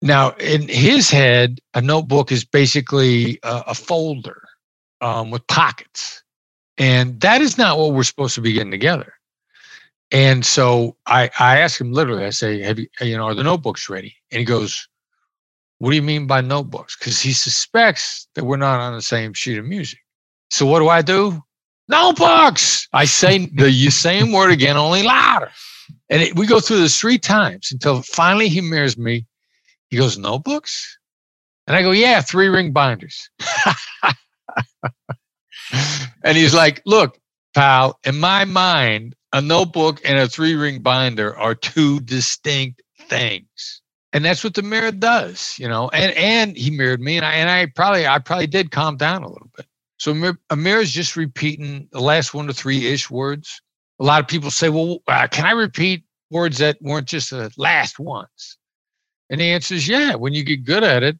[0.01, 4.43] Now, in his head, a notebook is basically a, a folder
[5.01, 6.22] um, with pockets,
[6.77, 9.13] and that is not what we're supposed to be getting together.
[10.11, 13.43] And so I, I ask him literally, I say, have you, you know, are the
[13.43, 14.15] notebooks ready?
[14.31, 14.87] And he goes,
[15.79, 16.95] what do you mean by notebooks?
[16.95, 19.99] Because he suspects that we're not on the same sheet of music.
[20.51, 21.41] So what do I do?
[21.89, 22.87] Notebooks.
[22.93, 25.51] I say the same word again, only louder.
[26.09, 29.25] And it, we go through this three times until finally he mirrors me.
[29.89, 30.97] He goes, notebooks?
[31.67, 33.29] And I go, yeah, three ring binders.
[36.23, 37.19] and he's like, look,
[37.55, 43.81] pal, in my mind, a notebook and a three ring binder are two distinct things.
[44.13, 47.33] And that's what the mirror does you know and and he mirrored me and i
[47.35, 49.67] and i probably i probably did calm down a little bit.
[49.99, 50.13] So
[50.49, 53.61] a mirror is just repeating the last one to three ish words.
[53.99, 57.51] A lot of people say well uh, can i repeat words that weren't just the
[57.57, 58.57] last ones?
[59.29, 61.19] And the answer is yeah when you get good at it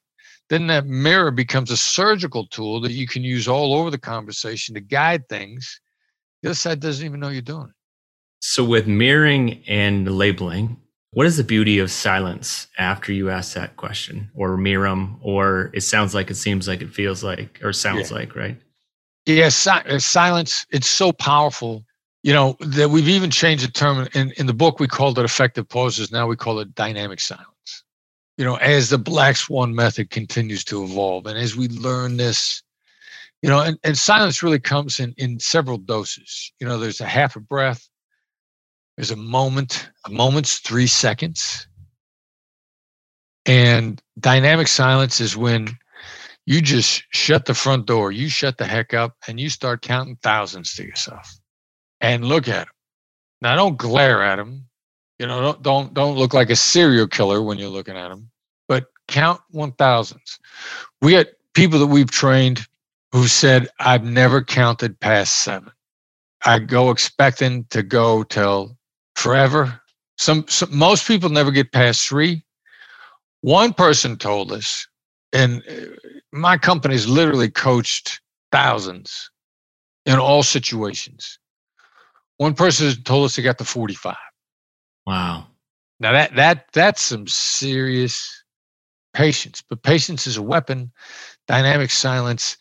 [0.54, 4.76] then that mirror becomes a surgical tool that you can use all over the conversation
[4.76, 5.82] to guide things
[6.42, 7.76] the other side doesn't even know you're doing it
[8.46, 10.76] so, with mirroring and labeling,
[11.12, 15.72] what is the beauty of silence after you ask that question or mirror them, or
[15.74, 18.18] it sounds like, it seems like, it feels like, or sounds yeah.
[18.18, 18.60] like, right?
[19.26, 21.86] Yeah, si- uh, silence, it's so powerful,
[22.22, 24.10] you know, that we've even changed the term.
[24.14, 26.12] In, in the book, we called it effective pauses.
[26.12, 27.48] Now we call it dynamic silence.
[28.38, 32.64] You know, as the Black Swan method continues to evolve and as we learn this,
[33.42, 36.52] you know, and, and silence really comes in, in several doses.
[36.60, 37.88] You know, there's a half a breath,
[38.98, 41.68] there's a moment, a moment's three seconds.
[43.46, 45.68] And dynamic silence is when
[46.46, 50.18] you just shut the front door, you shut the heck up, and you start counting
[50.22, 51.38] thousands to yourself
[52.02, 52.74] and look at them.
[53.42, 54.68] Now, don't glare at them.
[55.20, 58.30] You know, don't don't, don't look like a serial killer when you're looking at them,
[58.68, 60.40] but count one thousands.
[61.02, 62.68] We got people that we've trained
[63.12, 65.72] who said, I've never counted past seven.
[66.46, 68.78] I go expecting to go till
[69.16, 69.80] forever.
[70.18, 72.44] Some, some most people never get past three.
[73.42, 74.88] One person told us,
[75.34, 75.96] and uh,
[76.32, 78.22] my company's literally coached
[78.52, 79.30] thousands
[80.06, 81.40] in all situations.
[82.38, 84.16] One person told us they got to 45.
[85.06, 85.48] Wow.
[86.00, 88.44] Now that that that's some serious
[89.14, 89.64] patience.
[89.68, 90.92] But patience is a weapon.
[91.48, 92.58] Dynamic silence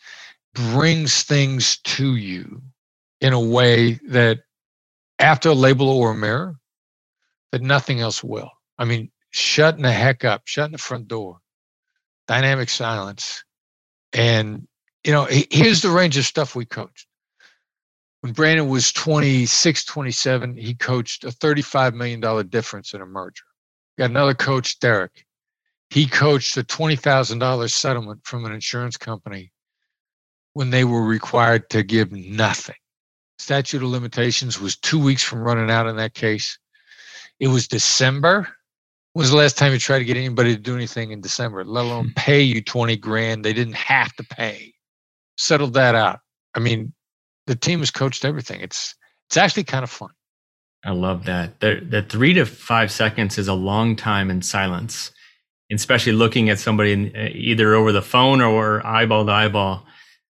[0.53, 2.61] brings things to you
[3.21, 4.39] in a way that
[5.19, 6.55] after a label or a mirror
[7.51, 8.51] that nothing else will.
[8.77, 11.39] I mean, shutting the heck up, shutting the front door,
[12.27, 13.43] dynamic silence.
[14.13, 14.67] And,
[15.03, 17.07] you know, here's the range of stuff we coached.
[18.23, 23.43] When Brandon was 26, 27, he coached a $35 million difference in a merger.
[23.97, 25.25] Got another coach, Derek.
[25.89, 29.51] He coached a $20,000 settlement from an insurance company
[30.53, 32.75] when they were required to give nothing
[33.43, 36.57] statute of limitations was two weeks from running out in that case.
[37.39, 38.47] It was December.
[39.13, 41.63] When was the last time you tried to get anybody to do anything in December,
[41.63, 42.13] let alone hmm.
[42.15, 43.43] pay you 20 grand?
[43.43, 44.73] They didn't have to pay.
[45.37, 46.19] Settled that out.
[46.55, 46.93] I mean,
[47.47, 48.61] the team has coached everything.
[48.61, 48.95] It's
[49.27, 50.09] it's actually kind of fun.
[50.85, 51.59] I love that.
[51.61, 55.11] The, the three to five seconds is a long time in silence,
[55.71, 59.85] especially looking at somebody in, uh, either over the phone or eyeball to eyeball.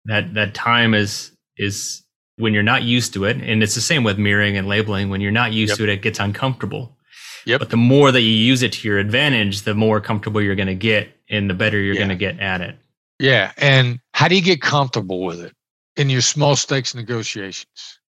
[0.06, 2.04] That that time is is
[2.36, 5.22] when you're not used to it, and it's the same with mirroring and labeling, when
[5.22, 5.78] you're not used yep.
[5.78, 6.98] to it, it gets uncomfortable.
[7.46, 7.60] Yep.
[7.60, 10.68] But the more that you use it to your advantage, the more comfortable you're going
[10.68, 12.00] to get and the better you're yeah.
[12.00, 12.78] going to get at it.
[13.20, 13.52] Yeah.
[13.58, 15.54] And how do you get comfortable with it
[15.96, 18.00] in your small stakes negotiations?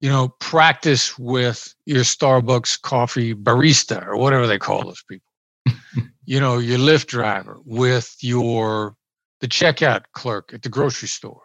[0.00, 5.30] You know, practice with your Starbucks coffee barista or whatever they call those people.
[6.24, 8.96] you know, your Lyft driver with your
[9.40, 11.42] the checkout clerk at the grocery store.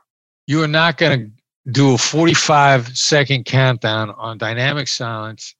[0.47, 5.55] You are not going to do a 45 second countdown on dynamic silence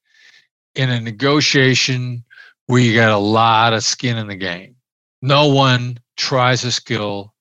[0.76, 2.24] in a negotiation
[2.68, 4.76] where you got a lot of skin in the game.
[5.22, 7.34] No one tries a skill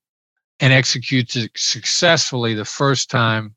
[0.60, 3.54] and executes it successfully the first time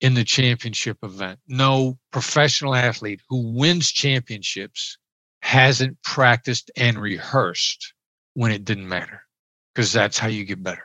[0.00, 1.38] in the championship event.
[1.48, 4.96] No professional athlete who wins championships
[5.42, 7.92] hasn't practiced and rehearsed
[8.34, 9.22] when it didn't matter
[9.74, 10.84] because that's how you get better.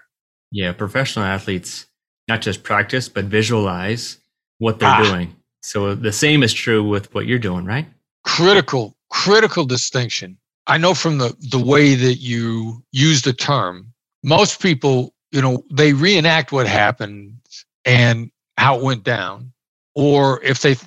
[0.51, 1.87] Yeah, professional athletes
[2.27, 4.17] not just practice but visualize
[4.59, 5.03] what they're ah.
[5.03, 5.35] doing.
[5.61, 7.87] So the same is true with what you're doing, right?
[8.25, 10.37] Critical, critical distinction.
[10.67, 15.63] I know from the the way that you use the term, most people, you know,
[15.71, 17.39] they reenact what happened
[17.85, 19.51] and how it went down,
[19.95, 20.77] or if they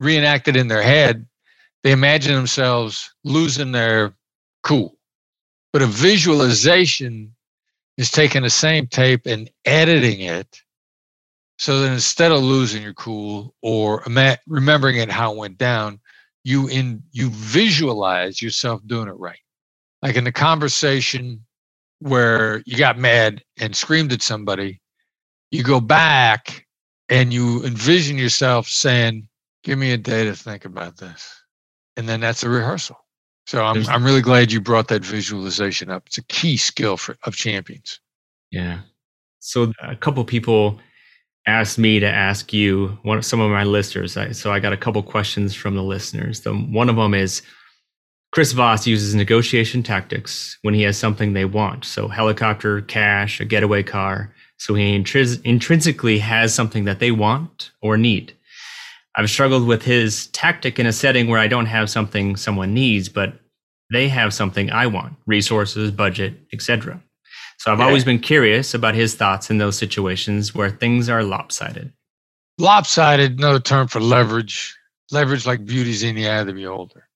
[0.00, 1.26] reenact it in their head,
[1.82, 4.14] they imagine themselves losing their
[4.62, 4.96] cool.
[5.72, 7.34] But a visualization
[7.98, 10.62] is taking the same tape and editing it
[11.58, 14.02] so that instead of losing your cool or
[14.46, 16.00] remembering it how it went down,
[16.42, 19.38] you in you visualize yourself doing it right.
[20.00, 21.44] Like in the conversation
[22.00, 24.80] where you got mad and screamed at somebody,
[25.50, 26.66] you go back
[27.08, 29.28] and you envision yourself saying,
[29.62, 31.42] "Give me a day to think about this,"
[31.96, 32.96] and then that's a rehearsal.
[33.46, 36.04] So I'm I'm really glad you brought that visualization up.
[36.06, 38.00] It's a key skill for of champions.
[38.50, 38.80] Yeah.
[39.40, 40.78] So a couple people
[41.46, 44.16] asked me to ask you one of some of my listeners.
[44.16, 46.40] I, so I got a couple questions from the listeners.
[46.40, 47.42] The one of them is
[48.32, 51.84] Chris Voss uses negotiation tactics when he has something they want.
[51.84, 54.32] So helicopter, cash, a getaway car.
[54.56, 58.32] So he intris- intrinsically has something that they want or need.
[59.16, 63.08] I've struggled with his tactic in a setting where I don't have something someone needs,
[63.08, 63.34] but
[63.90, 67.02] they have something I want, resources, budget, etc.
[67.58, 67.86] So I've yeah.
[67.86, 71.92] always been curious about his thoughts in those situations where things are lopsided.
[72.58, 74.76] Lopsided, another term for leverage.
[75.10, 77.08] Leverage like beauty's in the eye of the beholder.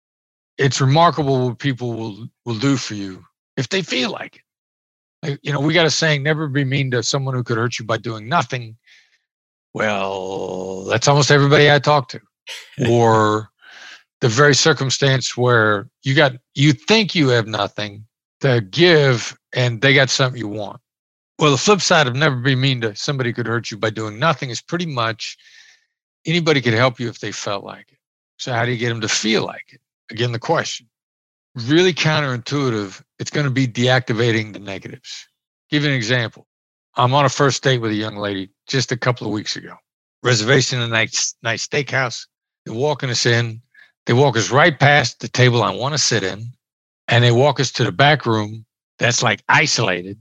[0.59, 3.25] It's remarkable what people will will do for you
[3.57, 4.43] if they feel like it.
[5.23, 7.79] Like, you know, we got a saying, never be mean to someone who could hurt
[7.79, 8.77] you by doing nothing
[9.75, 12.21] well, that's almost everybody I talk to.
[12.88, 13.51] or
[14.21, 18.07] the very circumstance where you got you think you have nothing
[18.40, 20.81] to give and they got something you want.
[21.38, 24.19] Well, the flip side of never be mean to somebody could hurt you by doing
[24.19, 25.37] nothing is pretty much
[26.27, 27.99] anybody could help you if they felt like it.
[28.38, 29.81] So how do you get them to feel like it?
[30.11, 30.88] Again, the question.
[31.55, 33.03] Really counterintuitive.
[33.19, 35.29] It's going to be deactivating the negatives.
[35.71, 36.47] Give you an example.
[36.97, 39.75] I'm on a first date with a young lady just a couple of weeks ago.
[40.23, 42.27] Reservation in a nice, nice steakhouse.
[42.64, 43.61] They're walking us in.
[44.07, 46.53] They walk us right past the table I want to sit in,
[47.09, 48.64] and they walk us to the back room
[48.99, 50.19] that's like isolated,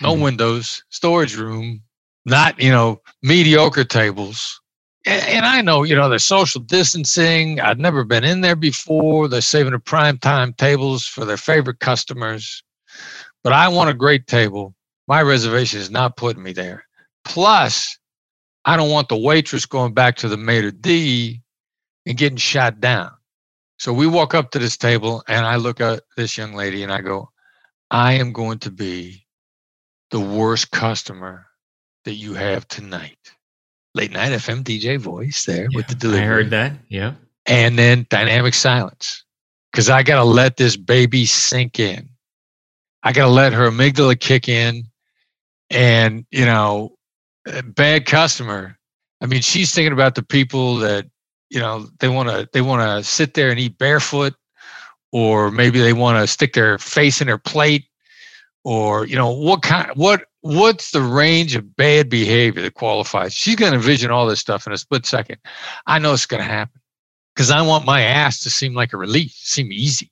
[0.00, 0.22] no mm-hmm.
[0.22, 1.82] windows, storage room,
[2.24, 4.60] not you know mediocre tables.
[5.06, 7.60] And, I know you know there's social distancing.
[7.60, 9.28] I've never been in there before.
[9.28, 12.62] They're saving the prime time tables for their favorite customers,
[13.42, 14.74] but I want a great table
[15.06, 16.84] my reservation is not putting me there.
[17.24, 17.98] Plus,
[18.64, 21.42] I don't want the waitress going back to the maitre d
[22.06, 23.10] and getting shot down.
[23.78, 26.92] So we walk up to this table and I look at this young lady and
[26.92, 27.30] I go,
[27.90, 29.26] I am going to be
[30.10, 31.46] the worst customer
[32.04, 33.18] that you have tonight.
[33.94, 36.24] Late night FM DJ voice there yeah, with the delivery.
[36.24, 36.72] I heard that.
[36.88, 37.14] Yeah.
[37.46, 39.24] And then dynamic silence
[39.70, 42.08] because I got to let this baby sink in.
[43.02, 44.84] I got to let her amygdala kick in
[45.70, 46.96] and you know
[47.66, 48.78] bad customer
[49.20, 51.06] i mean she's thinking about the people that
[51.50, 54.34] you know they want to they want to sit there and eat barefoot
[55.12, 57.86] or maybe they want to stick their face in their plate
[58.64, 63.32] or you know what kind what what's the range of bad behavior that qualifies?
[63.32, 65.38] She's going to envision all this stuff in a split second.
[65.86, 66.82] I know it's going to happen
[67.34, 70.10] because i want my ask to seem like a relief seem easy.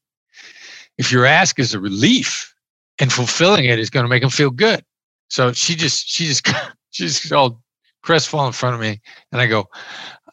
[0.97, 2.55] If your ask is a relief
[2.99, 4.83] and fulfilling it is going to make them feel good.
[5.29, 6.47] So she just she just
[6.91, 7.63] she just all
[8.03, 9.03] crestfallen in front of me,
[9.33, 9.69] and I go,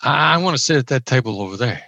[0.02, 1.84] I, I want to sit at that table over there,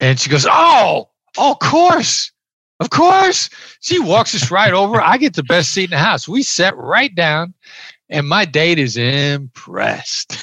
[0.00, 1.08] and she goes, oh,
[1.38, 2.32] of course.
[2.80, 3.50] Of course.
[3.80, 5.00] She walks us right over.
[5.00, 6.28] I get the best seat in the house.
[6.28, 7.54] We sat right down,
[8.08, 10.36] and my date is impressed.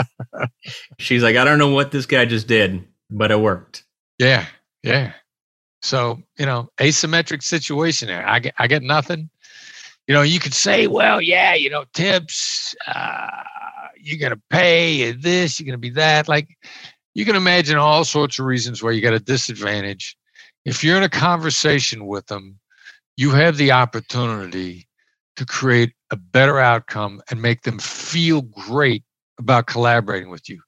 [0.98, 3.84] She's like, I don't know what this guy just did, but it worked.
[4.18, 4.46] Yeah.
[4.82, 5.12] Yeah.
[5.82, 8.26] So, you know, asymmetric situation there.
[8.28, 9.30] I get, I get nothing
[10.06, 13.42] You know, you could say, well, yeah, you know, tips, uh,
[13.98, 16.28] you're going to pay this, you're going to be that.
[16.28, 16.48] Like,
[17.14, 20.16] you can imagine all sorts of reasons why you got a disadvantage.
[20.64, 22.58] If you're in a conversation with them,
[23.16, 24.88] you have the opportunity
[25.36, 29.04] to create a better outcome and make them feel great
[29.38, 30.60] about collaborating with you.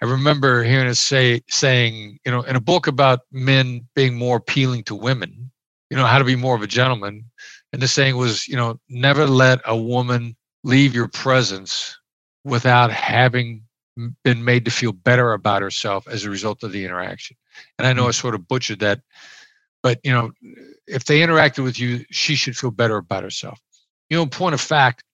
[0.00, 4.36] I remember hearing a say saying, you know, in a book about men being more
[4.36, 5.50] appealing to women,
[5.90, 7.24] you know, how to be more of a gentleman.
[7.72, 11.98] And the saying was, you know, never let a woman leave your presence
[12.44, 13.62] without having
[14.24, 17.36] been made to feel better about herself as a result of the interaction.
[17.78, 18.14] And I know I mm.
[18.14, 19.00] sort of butchered that,
[19.82, 20.30] but you know,
[20.86, 23.60] if they interacted with you, she should feel better about herself.
[24.10, 25.04] You know, point of fact,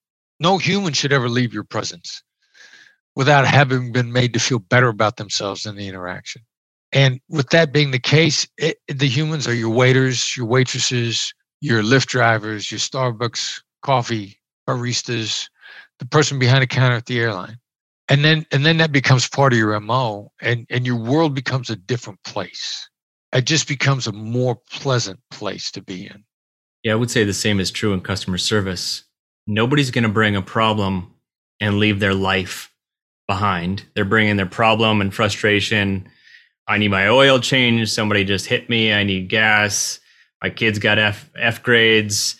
[0.40, 2.22] no human should ever leave your presence
[3.16, 6.42] without having been made to feel better about themselves in the interaction.
[6.92, 11.82] And with that being the case, it, the humans are your waiters, your waitresses, your
[11.82, 14.38] Lyft drivers, your Starbucks coffee
[14.68, 15.48] baristas,
[15.98, 17.56] the person behind the counter at the airline.
[18.08, 21.68] And then and then that becomes part of your MO and, and your world becomes
[21.68, 22.88] a different place.
[23.32, 26.24] It just becomes a more pleasant place to be in.
[26.82, 29.04] Yeah, I would say the same is true in customer service.
[29.46, 31.14] Nobody's going to bring a problem
[31.60, 32.72] and leave their life
[33.26, 33.84] behind.
[33.94, 36.08] They're bringing their problem and frustration.
[36.66, 37.90] I need my oil changed.
[37.90, 38.92] Somebody just hit me.
[38.92, 40.00] I need gas.
[40.42, 42.36] My kids got F, F grades.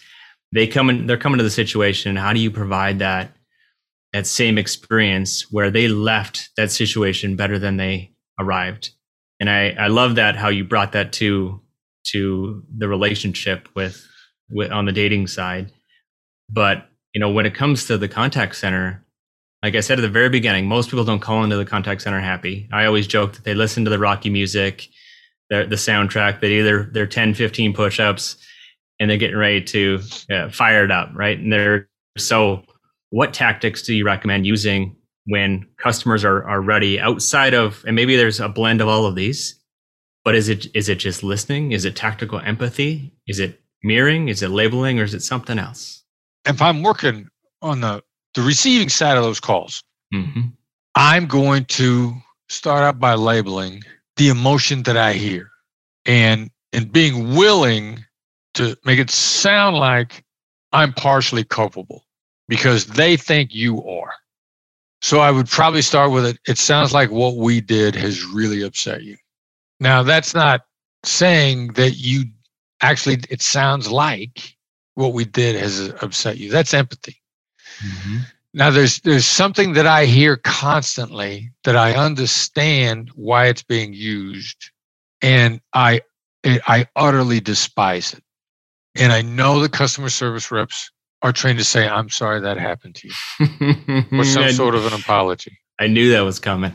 [0.52, 2.16] They come in, they're coming to the situation.
[2.16, 3.32] How do you provide that
[4.12, 8.90] that same experience where they left that situation better than they arrived?
[9.40, 11.60] And I, I love that how you brought that to
[12.12, 14.06] to the relationship with,
[14.50, 15.72] with on the dating side.
[16.48, 19.04] But you know, when it comes to the contact center,
[19.62, 22.20] like I said at the very beginning, most people don't call into the contact center
[22.20, 22.68] happy.
[22.72, 24.88] I always joke that they listen to the Rocky music,
[25.50, 28.36] the, the soundtrack, they either they're 10, 15 push ups,
[29.00, 31.38] and they're getting ready to uh, fire it up, right?
[31.38, 32.62] And they're so,
[33.10, 34.96] what tactics do you recommend using
[35.28, 39.14] when customers are, are ready outside of, and maybe there's a blend of all of
[39.14, 39.60] these,
[40.24, 41.72] but is it is it just listening?
[41.72, 43.12] Is it tactical empathy?
[43.26, 44.28] Is it mirroring?
[44.28, 46.02] Is it labeling, or is it something else?
[46.46, 47.28] If I'm working
[47.62, 48.02] on the
[48.34, 50.48] the receiving side of those calls, mm-hmm.
[50.94, 52.14] I'm going to
[52.48, 53.82] start out by labeling
[54.16, 55.50] the emotion that I hear
[56.06, 58.04] and and being willing
[58.54, 60.24] to make it sound like
[60.72, 62.04] I'm partially culpable
[62.48, 64.12] because they think you are.
[65.00, 66.38] So I would probably start with it.
[66.46, 69.16] It sounds like what we did has really upset you.
[69.80, 70.62] Now, that's not
[71.04, 72.24] saying that you
[72.82, 74.56] actually, it sounds like
[74.94, 76.50] what we did has upset you.
[76.50, 77.22] That's empathy.
[77.80, 78.16] Mm-hmm.
[78.54, 84.70] Now there's there's something that I hear constantly that I understand why it's being used,
[85.22, 86.00] and I
[86.44, 88.24] I utterly despise it.
[88.96, 90.90] And I know the customer service reps
[91.22, 94.92] are trained to say, "I'm sorry that happened to you," or some sort of an
[94.94, 95.58] apology.
[95.78, 96.74] I knew that was coming.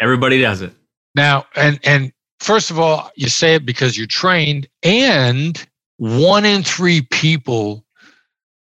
[0.00, 0.72] Everybody does it
[1.14, 5.66] now, and and first of all, you say it because you're trained, and
[5.98, 7.84] one in three people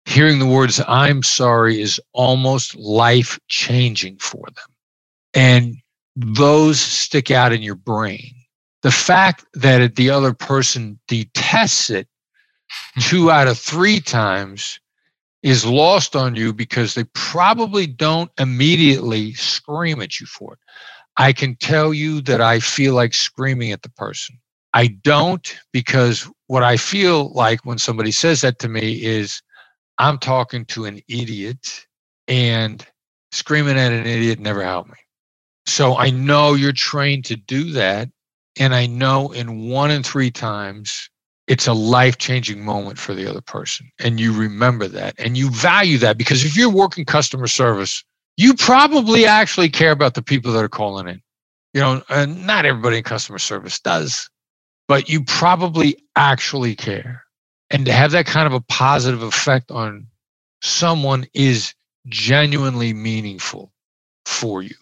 [0.07, 4.75] hearing the words I'm sorry is almost life changing for them.
[5.35, 5.77] And
[6.17, 8.35] those stick out in your brain.
[8.83, 12.09] The fact that the other person detests it
[13.01, 14.81] two out of three times
[15.43, 20.59] is lost on you because they probably don't immediately scream at you for it.
[21.19, 24.39] I can tell you that I feel like screaming at the person.
[24.75, 29.43] I don't because what I feel like when somebody says that to me is,
[29.99, 31.87] I'm talking to an idiot
[32.29, 32.87] and
[33.33, 34.97] screaming at an idiot never helped me.
[35.67, 38.09] So I know you're trained to do that.
[38.59, 41.11] And I know in one in three times,
[41.49, 43.91] it's a life changing moment for the other person.
[44.01, 48.05] And you remember that and you value that because if you're working customer service,
[48.37, 51.23] you probably actually care about the people that are calling in.
[51.75, 54.31] You know, and not everybody in customer service does,
[54.89, 57.25] but you probably actually care
[57.71, 60.07] and to have that kind of a positive effect on
[60.63, 61.75] someone is
[62.09, 63.73] genuinely meaningful
[64.27, 64.75] for you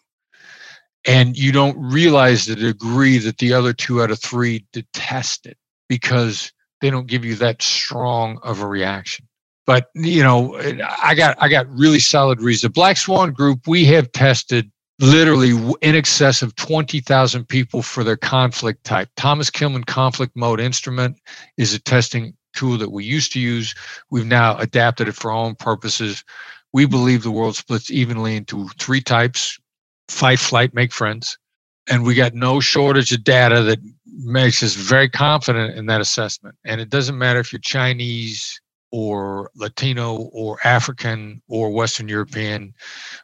[1.07, 5.59] and you don't realize the degree that the other two out of three detest it
[5.91, 9.27] because they don't give you that strong of a reaction
[9.67, 10.57] but you know
[11.03, 14.71] i got i got really solid reasons the black swan group we have tested
[15.01, 19.09] literally in excess of 20,000 people for their conflict type.
[19.17, 21.19] Thomas Kilmann conflict mode instrument
[21.57, 23.75] is a testing tool that we used to use.
[24.11, 26.23] We've now adapted it for our own purposes.
[26.73, 29.59] We believe the world splits evenly into three types
[30.09, 31.39] fight, flight, make friends.
[31.89, 33.79] And we got no shortage of data that
[34.13, 36.57] makes us very confident in that assessment.
[36.65, 38.61] And it doesn't matter if you're Chinese,
[38.93, 42.75] or Latino or African or Western European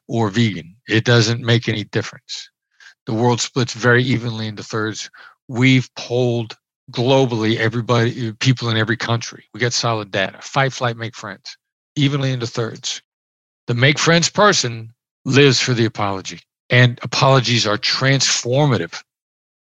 [0.09, 0.77] or vegan.
[0.89, 2.51] It doesn't make any difference.
[3.07, 5.11] The world splits very evenly into thirds.
[5.49, 6.57] We've polled
[6.93, 9.45] globally everybody, people in every country.
[9.53, 10.39] We got solid data.
[10.41, 11.57] Fight, flight, make friends,
[11.97, 13.03] evenly into thirds.
[13.67, 14.93] The make friends person
[15.25, 19.03] lives for the apology, and apologies are transformative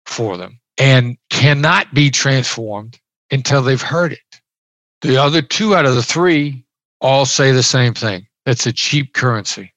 [0.05, 2.99] for them and cannot be transformed
[3.31, 4.41] until they've heard it.
[5.01, 6.65] The other two out of the three
[6.99, 8.27] all say the same thing.
[8.45, 9.73] It's a cheap currency.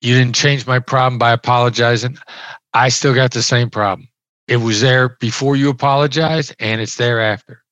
[0.00, 2.18] You didn't change my problem by apologizing.
[2.74, 4.08] I still got the same problem.
[4.48, 7.62] It was there before you apologized and it's there after.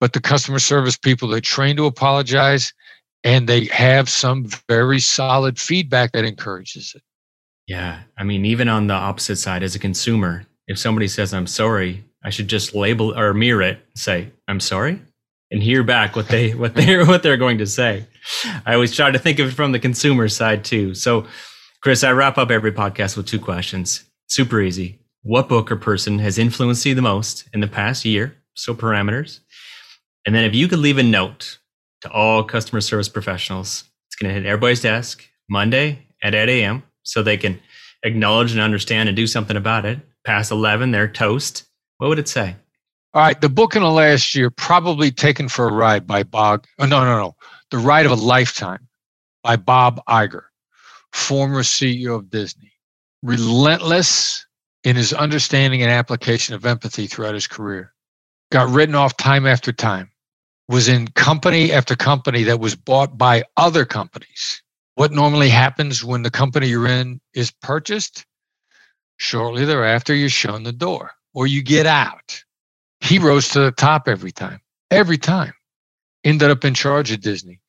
[0.00, 2.72] But the customer service people that train to apologize
[3.24, 7.02] and they have some very solid feedback that encourages it.
[7.66, 8.02] Yeah.
[8.18, 12.04] I mean, even on the opposite side, as a consumer, if somebody says, I'm sorry,
[12.22, 15.00] I should just label or mirror it, say, I'm sorry,
[15.50, 18.06] and hear back what they what they're what they're going to say.
[18.64, 20.94] I always try to think of it from the consumer side too.
[20.94, 21.26] So,
[21.82, 24.04] Chris, I wrap up every podcast with two questions.
[24.28, 24.98] Super easy.
[25.22, 28.36] What book or person has influenced you the most in the past year?
[28.54, 29.40] So parameters.
[30.26, 31.58] And then if you could leave a note
[32.02, 36.82] to all customer service professionals, it's going to hit everybody's desk Monday at 8 a.m.
[37.02, 37.60] so they can
[38.02, 39.98] acknowledge and understand and do something about it.
[40.24, 41.64] Past 11, they're toast.
[41.98, 42.56] What would it say?
[43.12, 46.64] All right, the book in the last year, probably taken for a ride by Bob.
[46.78, 47.36] Oh, no, no, no.
[47.70, 48.88] The Ride of a Lifetime
[49.42, 50.44] by Bob Iger,
[51.12, 52.72] former CEO of Disney.
[53.22, 54.44] Relentless
[54.82, 57.92] in his understanding and application of empathy throughout his career.
[58.50, 60.10] Got written off time after time.
[60.68, 64.62] Was in company after company that was bought by other companies.
[64.94, 68.24] What normally happens when the company you're in is purchased?
[69.16, 72.44] Shortly thereafter, you're shown the door or you get out
[73.04, 74.60] he rose to the top every time,
[74.90, 75.52] every time.
[76.24, 77.60] Ended up in charge of Disney.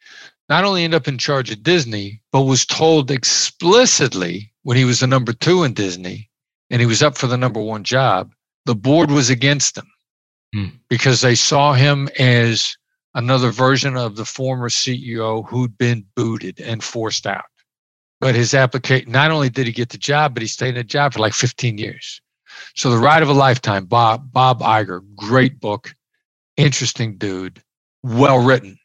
[0.47, 5.01] Not only ended up in charge of Disney, but was told explicitly when he was
[5.01, 6.29] the number two in Disney
[6.69, 8.31] and he was up for the number one job,
[8.65, 9.91] the board was against him
[10.53, 10.67] hmm.
[10.87, 12.77] because they saw him as
[13.13, 17.45] another version of the former CEO who'd been booted and forced out.
[18.25, 20.83] But his application, not only did he get the job, but he stayed in the
[20.83, 22.19] job for like 15 years.
[22.73, 25.93] So the ride of a lifetime, Bob Bob Iger, great book,
[26.57, 27.61] interesting dude,
[28.01, 28.79] well written.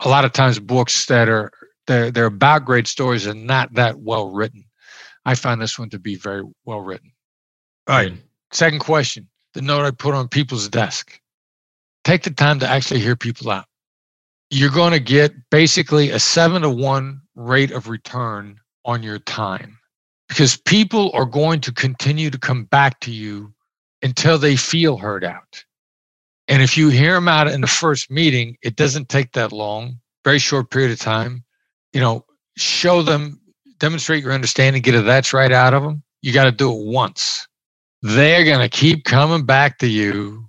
[0.00, 1.52] A lot of times books that are
[1.86, 4.64] they're they're about great stories and not that well written.
[5.26, 7.12] I find this one to be very well written.
[7.88, 8.12] All right.
[8.12, 8.18] Hmm.
[8.50, 9.28] Second question.
[9.52, 11.20] The note I put on people's desk.
[12.04, 13.66] Take the time to actually hear people out.
[14.48, 19.76] You're going to get basically a seven to one rate of return on your time
[20.28, 23.52] because people are going to continue to come back to you
[24.02, 25.64] until they feel heard out.
[26.48, 29.98] And if you hear them out in the first meeting, it doesn't take that long,
[30.24, 31.44] very short period of time.
[31.92, 32.24] You know,
[32.56, 33.40] show them,
[33.78, 36.02] demonstrate your understanding, get a that's right out of them.
[36.22, 37.46] You got to do it once.
[38.02, 40.48] They're going to keep coming back to you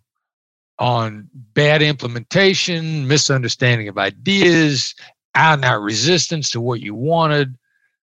[0.77, 4.93] on bad implementation, misunderstanding of ideas,
[5.33, 7.57] out and out resistance to what you wanted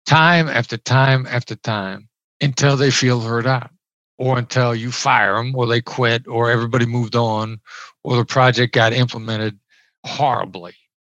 [0.10, 2.10] time after time after time
[2.41, 3.70] until they feel heard out
[4.18, 7.60] or until you fire them or they quit or everybody moved on
[8.03, 9.60] or the project got implemented
[10.07, 10.74] horribly.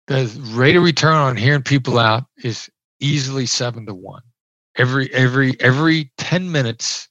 [0.08, 2.68] The rate of return on hearing people out is
[3.00, 4.24] easily seven to one.
[4.76, 7.10] Every every every 10 minutes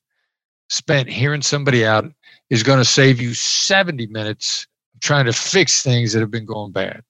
[0.70, 2.11] spent hearing somebody out
[2.51, 4.66] is going to save you 70 minutes
[5.01, 7.05] trying to fix things that have been going bad.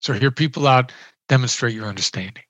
[0.00, 0.92] So hear people out,
[1.28, 2.42] demonstrate your understanding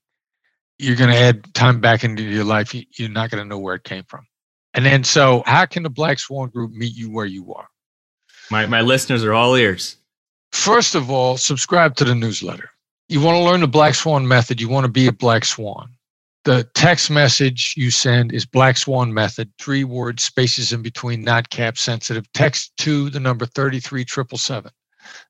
[0.78, 2.74] you're going to add time back into your life.
[2.98, 4.26] You're not going to know where it came from.
[4.74, 7.68] And then, so how can the Black Swan Group meet you where you are?
[8.50, 9.96] My, my listeners are all ears.
[10.52, 12.70] First of all, subscribe to the newsletter.
[13.08, 15.90] You want to learn the Black Swan method, you want to be a Black Swan.
[16.44, 21.50] The text message you send is Black Swan method, three words, spaces in between, not
[21.50, 22.32] cap sensitive.
[22.32, 24.70] Text to the number 33777.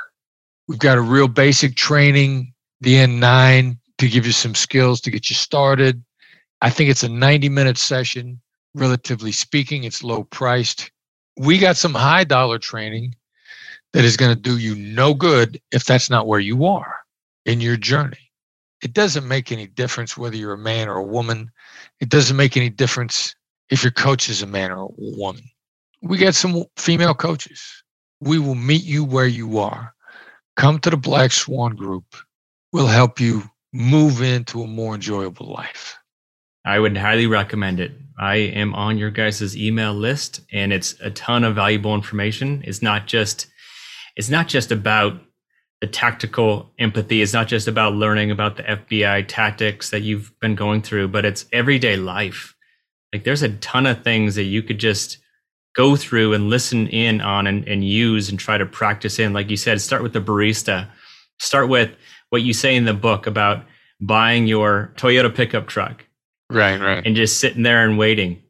[0.66, 5.30] We've got a real basic training, the N9, to give you some skills to get
[5.30, 6.02] you started.
[6.62, 8.40] I think it's a 90 minute session,
[8.74, 9.84] relatively speaking.
[9.84, 10.90] It's low priced.
[11.38, 13.14] We got some high dollar training
[13.92, 16.96] that is going to do you no good if that's not where you are
[17.46, 18.30] in your journey.
[18.82, 21.50] it doesn't make any difference whether you're a man or a woman.
[22.00, 23.34] It doesn't make any difference
[23.70, 25.42] if your coach is a man or a woman.
[26.02, 27.82] We got some female coaches.
[28.20, 29.94] We will meet you where you are.
[30.56, 32.16] Come to the Black Swan Group.
[32.72, 33.42] We'll help you
[33.72, 35.96] move into a more enjoyable life.
[36.66, 37.92] I would highly recommend it.
[38.18, 42.62] I am on your guys' email list and it's a ton of valuable information.
[42.66, 43.46] It's not just
[44.16, 45.20] it's not just about
[45.80, 47.22] the tactical empathy.
[47.22, 51.24] It's not just about learning about the FBI tactics that you've been going through, but
[51.24, 52.54] it's everyday life.
[53.12, 55.18] Like there's a ton of things that you could just
[55.76, 59.34] go through and listen in on and, and use and try to practice in.
[59.34, 60.88] Like you said, start with the barista.
[61.38, 61.94] Start with
[62.30, 63.64] what you say in the book about
[64.00, 66.05] buying your Toyota pickup truck
[66.50, 67.04] Right, right.
[67.04, 68.42] and just sitting there and waiting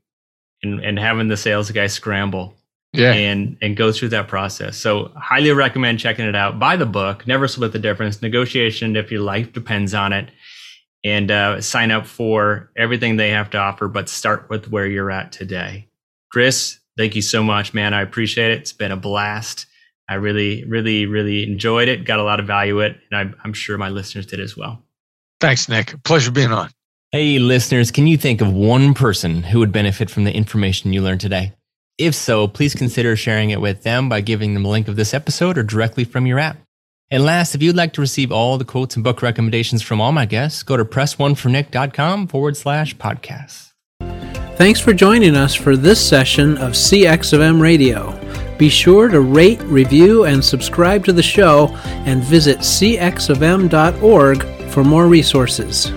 [0.63, 2.55] and, and having the sales guy scramble
[2.93, 3.13] Yeah.
[3.13, 4.77] and and go through that process.
[4.77, 6.59] So highly recommend checking it out.
[6.59, 10.31] Buy the book, Never Split the Difference, negotiation if your life depends on it,
[11.05, 15.11] and uh, sign up for everything they have to offer, but start with where you're
[15.11, 15.89] at today.
[16.31, 17.95] Chris, thank you so much, man.
[17.95, 18.59] I appreciate it.
[18.61, 19.67] It's been a blast.
[20.09, 22.05] I really, really, really enjoyed it.
[22.05, 24.57] Got a lot of value in it, and I'm, I'm sure my listeners did as
[24.57, 24.83] well.
[25.41, 26.03] Thanks, Nick.
[26.05, 26.71] Pleasure being on.
[27.17, 31.01] Hey, listeners, can you think of one person who would benefit from the information you
[31.01, 31.55] learned today?
[31.97, 35.15] If so, please consider sharing it with them by giving them a link of this
[35.15, 36.59] episode or directly from your app.
[37.11, 40.13] And last, if you'd like to receive all the quotes and book recommendations from all
[40.13, 43.73] my guests, go to pressonefornick.com forward slash podcasts.
[44.59, 48.13] Thanks for joining us for this session of CX of M Radio.
[48.59, 51.69] Be sure to rate, review, and subscribe to the show
[52.05, 55.91] and visit cxofm.org for more resources.